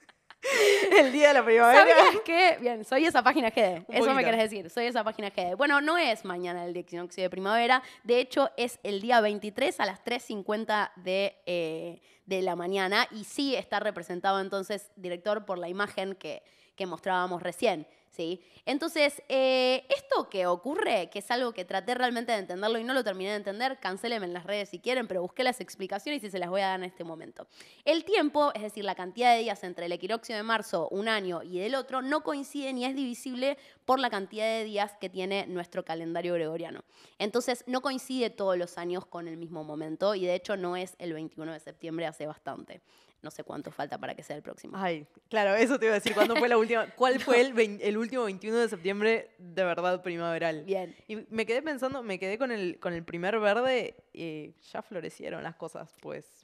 el 0.99 1.11
día 1.11 1.29
de 1.29 1.33
la 1.35 1.45
primavera? 1.45 1.79
¿Sabías 1.79 2.21
que? 2.23 2.57
Bien, 2.59 2.83
soy 2.85 3.05
esa 3.05 3.23
página 3.23 3.49
GD. 3.49 3.85
Eso 3.87 4.13
me 4.13 4.23
querés 4.23 4.41
decir. 4.49 4.69
Soy 4.69 4.85
esa 4.85 5.03
página 5.03 5.29
GD. 5.29 5.55
Bueno, 5.55 5.81
no 5.81 5.97
es 5.97 6.25
mañana 6.25 6.65
el 6.65 6.75
equinoccio 6.75 7.23
de 7.23 7.29
primavera. 7.29 7.81
De 8.03 8.19
hecho, 8.19 8.49
es 8.57 8.79
el 8.83 9.01
día 9.01 9.21
23 9.21 9.79
a 9.79 9.85
las 9.85 10.03
3.50 10.03 10.91
de, 10.97 11.35
eh, 11.45 12.01
de 12.25 12.41
la 12.41 12.55
mañana. 12.55 13.07
Y 13.11 13.23
sí 13.23 13.55
está 13.55 13.79
representado 13.79 14.39
entonces, 14.39 14.91
director, 14.95 15.45
por 15.45 15.57
la 15.57 15.69
imagen 15.69 16.15
que, 16.15 16.43
que 16.75 16.85
mostrábamos 16.85 17.41
recién. 17.41 17.87
¿Sí? 18.13 18.41
Entonces, 18.65 19.21
eh, 19.27 19.85
esto 19.89 20.29
que 20.29 20.45
ocurre, 20.45 21.09
que 21.09 21.19
es 21.19 21.31
algo 21.31 21.51
que 21.51 21.65
traté 21.65 21.95
realmente 21.95 22.31
de 22.31 22.37
entenderlo 22.37 22.77
y 22.77 22.83
no 22.83 22.93
lo 22.93 23.03
terminé 23.03 23.31
de 23.31 23.37
entender, 23.37 23.79
cancélenme 23.79 24.25
en 24.25 24.33
las 24.33 24.45
redes 24.45 24.69
si 24.69 24.79
quieren, 24.79 25.07
pero 25.07 25.21
busqué 25.21 25.43
las 25.43 25.59
explicaciones 25.59 26.23
y 26.23 26.29
se 26.29 26.39
las 26.39 26.49
voy 26.49 26.61
a 26.61 26.67
dar 26.67 26.79
en 26.79 26.85
este 26.85 27.03
momento. 27.03 27.47
El 27.83 28.05
tiempo, 28.05 28.51
es 28.53 28.61
decir, 28.61 28.85
la 28.85 28.95
cantidad 28.95 29.33
de 29.33 29.41
días 29.41 29.63
entre 29.63 29.87
el 29.87 29.91
equinoccio 29.91 30.35
de 30.35 30.43
marzo, 30.43 30.87
un 30.91 31.07
año, 31.07 31.41
y 31.43 31.59
del 31.59 31.75
otro, 31.75 32.01
no 32.01 32.21
coincide 32.23 32.71
ni 32.71 32.85
es 32.85 32.95
divisible 32.95 33.57
por 33.85 33.99
la 33.99 34.09
cantidad 34.09 34.45
de 34.45 34.63
días 34.63 34.93
que 34.99 35.09
tiene 35.09 35.45
nuestro 35.47 35.83
calendario 35.83 36.33
gregoriano. 36.33 36.83
Entonces, 37.19 37.63
no 37.67 37.81
coincide 37.81 38.29
todos 38.29 38.57
los 38.57 38.77
años 38.77 39.05
con 39.05 39.27
el 39.27 39.37
mismo 39.37 39.63
momento 39.63 40.15
y 40.15 40.25
de 40.25 40.35
hecho 40.35 40.57
no 40.57 40.75
es 40.75 40.95
el 40.99 41.13
21 41.13 41.53
de 41.53 41.59
septiembre 41.59 42.05
hace 42.05 42.25
bastante. 42.25 42.81
No 43.21 43.31
sé 43.31 43.45
cuánto 43.45 43.71
falta 43.71 43.97
para 43.97 44.15
que 44.15 44.21
sea 44.21 44.35
el 44.35 44.43
próximo. 44.43 44.75
Ay, 44.75 45.07
claro, 45.29 45.55
eso 45.55 45.79
te 45.79 45.85
iba 45.85 45.93
a 45.93 45.99
decir. 45.99 46.13
¿Cuándo 46.13 46.35
fue 46.35 46.49
la 46.49 46.57
última? 46.57 46.87
¿Cuál 46.97 47.21
fue 47.21 47.39
el, 47.39 47.97
último 47.97 48.25
21 48.25 48.57
de 48.57 48.67
septiembre 48.67 49.31
de 49.37 49.63
verdad 49.63 50.01
primaveral? 50.01 50.65
Bien. 50.65 50.93
Y 51.07 51.25
me 51.29 51.45
quedé 51.45 51.61
pensando, 51.61 52.03
me 52.03 52.19
quedé 52.19 52.37
con 52.37 52.51
el, 52.51 52.79
con 52.81 52.91
el 52.91 53.05
primer 53.05 53.39
verde 53.39 53.95
y 54.11 54.53
ya 54.73 54.81
florecieron 54.81 55.41
las 55.41 55.55
cosas, 55.55 55.89
pues. 56.01 56.42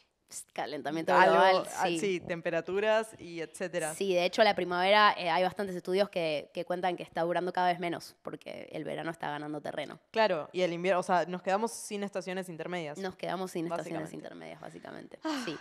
Calentamiento 0.54 1.14
global, 1.14 1.64
ah, 1.78 1.88
sí. 1.88 2.00
sí, 2.00 2.20
temperaturas 2.20 3.15
y 3.18 3.42
etcétera. 3.42 3.94
Sí, 3.94 4.13
de 4.13 4.26
hecho 4.26 4.44
la 4.44 4.56
primavera 4.56 5.15
eh, 5.18 5.30
hay 5.30 5.44
bastantes 5.44 5.76
estudios 5.76 6.10
que, 6.10 6.52
que 6.54 6.65
cuentan 6.65 6.96
que 6.96 7.04
está 7.04 7.22
durando 7.24 7.52
cada 7.52 7.68
vez 7.68 7.80
menos 7.80 8.15
porque 8.22 8.70
el 8.72 8.84
verano 8.84 9.12
está 9.12 9.30
ganando 9.30 9.60
terreno. 9.62 10.00
Claro, 10.12 10.50
y 10.52 10.62
el 10.62 10.74
invierno, 10.74 11.00
o 11.00 11.04
sea, 11.04 11.26
nos 11.26 11.42
quedamos 11.42 11.72
sin 11.72 12.04
estaciones 12.04 12.50
intermedias. 12.50 12.98
Nos 12.98 13.15
quedamos 13.15 13.52
sin 13.52 13.65
estaciones 13.65 14.13
intermedias, 14.13 14.62
básicamente. 14.62 15.20
Sí. 15.46 15.58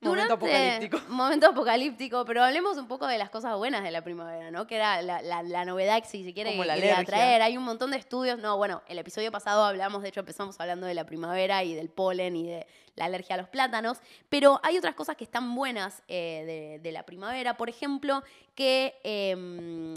Momento 0.00 0.34
apocalíptico. 0.34 1.00
Momento 1.08 1.46
apocalíptico, 1.48 2.24
pero 2.24 2.44
hablemos 2.44 2.76
un 2.78 2.86
poco 2.86 3.06
de 3.06 3.18
las 3.18 3.30
cosas 3.30 3.56
buenas 3.56 3.82
de 3.82 3.90
la 3.90 4.02
primavera, 4.02 4.50
¿no? 4.50 4.66
Que 4.66 4.76
era 4.76 5.02
la, 5.02 5.20
la- 5.22 5.42
la 5.42 5.64
novedad, 5.64 6.04
si 6.06 6.24
se 6.24 6.32
quiere, 6.32 6.50
Como 6.50 6.62
que 6.62 6.68
la 6.68 6.74
quería 6.76 6.94
alergia. 6.94 7.16
traer. 7.16 7.42
Hay 7.42 7.56
un 7.56 7.64
montón 7.64 7.90
de 7.90 7.96
estudios. 7.96 8.38
No, 8.38 8.56
bueno, 8.56 8.82
el 8.88 8.98
episodio 8.98 9.32
pasado 9.32 9.64
hablamos, 9.64 10.02
de 10.02 10.10
hecho 10.10 10.20
empezamos 10.20 10.58
hablando 10.60 10.86
de 10.86 10.94
la 10.94 11.04
primavera 11.04 11.64
y 11.64 11.74
del 11.74 11.88
polen 11.90 12.36
y 12.36 12.46
de 12.46 12.66
la 12.94 13.06
alergia 13.06 13.34
a 13.34 13.38
los 13.38 13.48
plátanos, 13.48 13.98
pero 14.28 14.60
hay 14.62 14.76
otras 14.78 14.94
cosas 14.94 15.16
que 15.16 15.24
están 15.24 15.54
buenas 15.54 16.02
eh, 16.08 16.44
de, 16.46 16.78
de 16.80 16.92
la 16.92 17.04
primavera. 17.04 17.56
Por 17.56 17.68
ejemplo, 17.68 18.22
que 18.54 18.98
em, 19.04 19.94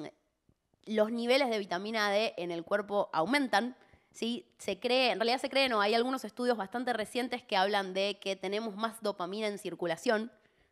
los 0.86 1.12
niveles 1.12 1.50
de 1.50 1.60
vitamina 1.60 2.10
D 2.10 2.34
en 2.38 2.52
el 2.52 2.64
cuerpo 2.64 3.10
aumentan. 3.14 3.76
¿Sí? 4.12 4.46
Se 4.58 4.80
cree, 4.80 5.12
en 5.12 5.20
realidad 5.20 5.40
se 5.40 5.50
cree, 5.50 5.70
no, 5.70 5.82
hay 5.82 5.94
algunos 5.94 6.24
estudios 6.26 6.58
bastante 6.58 6.94
recientes 6.94 7.44
que 7.44 7.58
hablan 7.58 7.94
de 7.94 8.20
que 8.20 8.36
tenemos 8.36 8.76
más 8.76 9.02
dopamina 9.02 9.48
en 9.48 9.58
circulación 9.58 10.32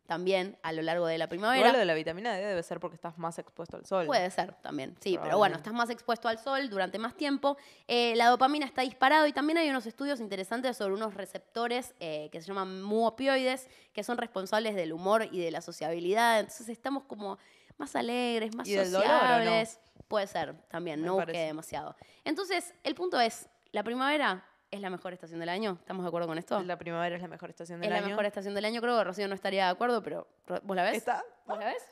también 0.09 0.57
a 0.63 0.73
lo 0.73 0.81
largo 0.81 1.05
de 1.05 1.19
la 1.19 1.29
primavera. 1.29 1.59
Igual 1.59 1.73
lo 1.73 1.79
de 1.79 1.85
la 1.85 1.93
vitamina 1.93 2.33
D 2.33 2.43
debe 2.43 2.63
ser 2.63 2.79
porque 2.79 2.95
estás 2.95 3.19
más 3.19 3.37
expuesto 3.37 3.77
al 3.77 3.85
sol. 3.85 4.07
Puede 4.07 4.31
ser 4.31 4.55
también, 4.55 4.95
sí, 4.99 5.19
pero 5.21 5.37
bueno, 5.37 5.57
estás 5.57 5.71
más 5.71 5.91
expuesto 5.91 6.27
al 6.27 6.39
sol 6.39 6.67
durante 6.67 6.97
más 6.97 7.15
tiempo. 7.15 7.57
Eh, 7.87 8.15
la 8.15 8.25
dopamina 8.25 8.65
está 8.65 8.81
disparado 8.81 9.27
y 9.27 9.33
también 9.33 9.59
hay 9.59 9.69
unos 9.69 9.85
estudios 9.85 10.19
interesantes 10.19 10.75
sobre 10.77 10.95
unos 10.95 11.13
receptores 11.13 11.93
eh, 11.99 12.29
que 12.31 12.41
se 12.41 12.47
llaman 12.47 12.81
muopioides, 12.81 13.69
que 13.93 14.03
son 14.03 14.17
responsables 14.17 14.73
del 14.73 14.93
humor 14.93 15.29
y 15.31 15.41
de 15.41 15.51
la 15.51 15.61
sociabilidad. 15.61 16.39
Entonces 16.39 16.69
estamos 16.69 17.03
como 17.03 17.37
más 17.77 17.95
alegres, 17.95 18.55
más 18.55 18.67
¿Y 18.67 18.73
del 18.73 18.91
dolor, 18.91 19.07
o 19.07 19.45
no? 19.45 19.61
Puede 20.09 20.27
ser 20.27 20.55
también, 20.67 20.99
Me 21.01 21.07
no 21.07 21.15
busqué 21.15 21.37
demasiado. 21.45 21.95
Entonces, 22.25 22.73
el 22.83 22.95
punto 22.95 23.19
es, 23.21 23.47
la 23.71 23.83
primavera 23.83 24.43
es 24.71 24.81
la 24.81 24.89
mejor 24.89 25.13
estación 25.13 25.39
del 25.39 25.49
año. 25.49 25.77
¿Estamos 25.79 26.03
de 26.03 26.07
acuerdo 26.07 26.27
con 26.27 26.37
esto? 26.39 26.61
La 26.63 26.77
primavera 26.77 27.15
es 27.15 27.21
la 27.21 27.27
mejor 27.27 27.51
estación 27.51 27.77
es 27.77 27.81
del 27.81 27.91
la 27.91 27.97
año. 27.99 28.07
mejor 28.09 28.25
estación 28.25 28.55
del 28.55 28.65
año. 28.65 28.81
Creo 28.81 28.97
que 28.97 29.03
Rocío 29.03 29.27
no 29.27 29.35
estaría 29.35 29.65
de 29.65 29.71
acuerdo, 29.71 30.01
pero 30.01 30.27
¿vos 30.63 30.75
la 30.75 30.83
ves? 30.83 30.97
¿Está? 30.97 31.23
¿Vos 31.45 31.59
la 31.59 31.67
ves? 31.67 31.83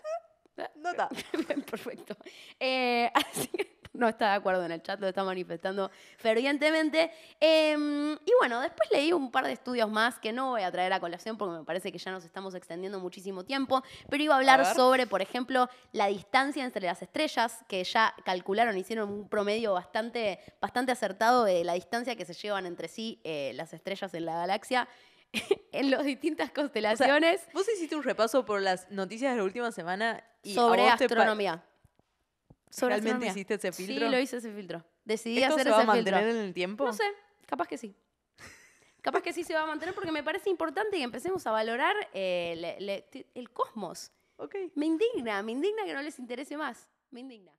No 0.75 0.89
está. 0.91 1.09
Bien, 1.47 1.61
perfecto. 1.61 2.15
Eh, 2.59 3.11
así 3.13 3.47
que 3.47 3.77
no 3.93 4.07
está 4.07 4.29
de 4.29 4.35
acuerdo 4.35 4.63
en 4.65 4.71
el 4.71 4.81
chat, 4.81 4.99
lo 4.99 5.07
está 5.07 5.23
manifestando 5.23 5.89
fervientemente. 6.17 7.11
Em, 7.39 8.13
y 8.13 8.31
bueno, 8.39 8.61
después 8.61 8.89
leí 8.91 9.11
un 9.11 9.31
par 9.31 9.45
de 9.45 9.53
estudios 9.53 9.89
más 9.89 10.19
que 10.19 10.31
no 10.31 10.51
voy 10.51 10.61
a 10.61 10.71
traer 10.71 10.93
a 10.93 10.99
colación 10.99 11.37
porque 11.37 11.57
me 11.57 11.63
parece 11.63 11.91
que 11.91 11.97
ya 11.97 12.11
nos 12.11 12.23
estamos 12.23 12.53
extendiendo 12.55 12.99
muchísimo 12.99 13.43
tiempo, 13.43 13.83
pero 14.09 14.23
iba 14.23 14.35
a 14.35 14.37
hablar 14.37 14.65
sobre, 14.75 15.07
por 15.07 15.21
ejemplo, 15.21 15.69
la 15.91 16.07
distancia 16.07 16.63
entre 16.63 16.85
las 16.85 17.01
estrellas, 17.01 17.65
que 17.67 17.83
ya 17.83 18.13
calcularon, 18.23 18.77
hicieron 18.77 19.09
un 19.09 19.27
promedio 19.27 19.73
bastante, 19.73 20.39
bastante 20.61 20.91
acertado 20.91 21.43
de 21.43 21.63
la 21.63 21.73
distancia 21.73 22.15
que 22.15 22.25
se 22.25 22.33
llevan 22.33 22.65
entre 22.65 22.87
sí 22.87 23.19
eh, 23.23 23.51
las 23.55 23.73
estrellas 23.73 24.13
en 24.13 24.25
la 24.25 24.35
galaxia. 24.35 24.87
en 25.71 25.91
las 25.91 26.03
distintas 26.03 26.51
constelaciones 26.51 27.41
Vos 27.53 27.65
hiciste 27.75 27.95
un 27.95 28.03
repaso 28.03 28.45
por 28.45 28.61
las 28.61 28.89
noticias 28.91 29.31
de 29.31 29.37
la 29.37 29.43
última 29.43 29.71
semana 29.71 30.23
y 30.43 30.53
sobre 30.53 30.87
astronomía. 30.89 31.63
Sobre 32.69 32.95
¿Realmente 32.95 33.25
astronomía. 33.27 33.31
hiciste 33.31 33.53
ese 33.55 33.71
filtro? 33.71 34.05
Sí, 34.05 34.11
lo 34.11 34.19
hice 34.19 34.37
ese 34.37 34.51
filtro. 34.53 34.83
Decidí 35.05 35.39
¿Esto 35.41 35.53
hacer 35.55 35.63
se 35.67 35.69
va 35.71 35.77
a 35.77 35.79
filtro. 35.93 35.95
mantener 35.95 36.29
en 36.29 36.37
el 36.37 36.53
tiempo? 36.53 36.85
No 36.85 36.93
sé, 36.93 37.03
capaz 37.45 37.67
que 37.67 37.77
sí. 37.77 37.95
Capaz 39.01 39.21
que 39.21 39.31
sí 39.31 39.43
se 39.45 39.53
va 39.53 39.61
a 39.61 39.65
mantener 39.65 39.95
porque 39.95 40.11
me 40.11 40.21
parece 40.21 40.49
importante 40.49 40.97
que 40.97 41.03
empecemos 41.03 41.47
a 41.47 41.51
valorar 41.51 41.95
eh, 42.13 42.55
le- 42.57 42.79
le- 42.81 43.01
ti- 43.03 43.25
el 43.35 43.49
cosmos. 43.51 44.11
Ok. 44.35 44.55
Me 44.75 44.85
indigna, 44.85 45.41
me 45.43 45.53
indigna 45.53 45.85
que 45.85 45.93
no 45.93 46.01
les 46.01 46.19
interese 46.19 46.57
más. 46.57 46.89
Me 47.09 47.21
indigna. 47.21 47.53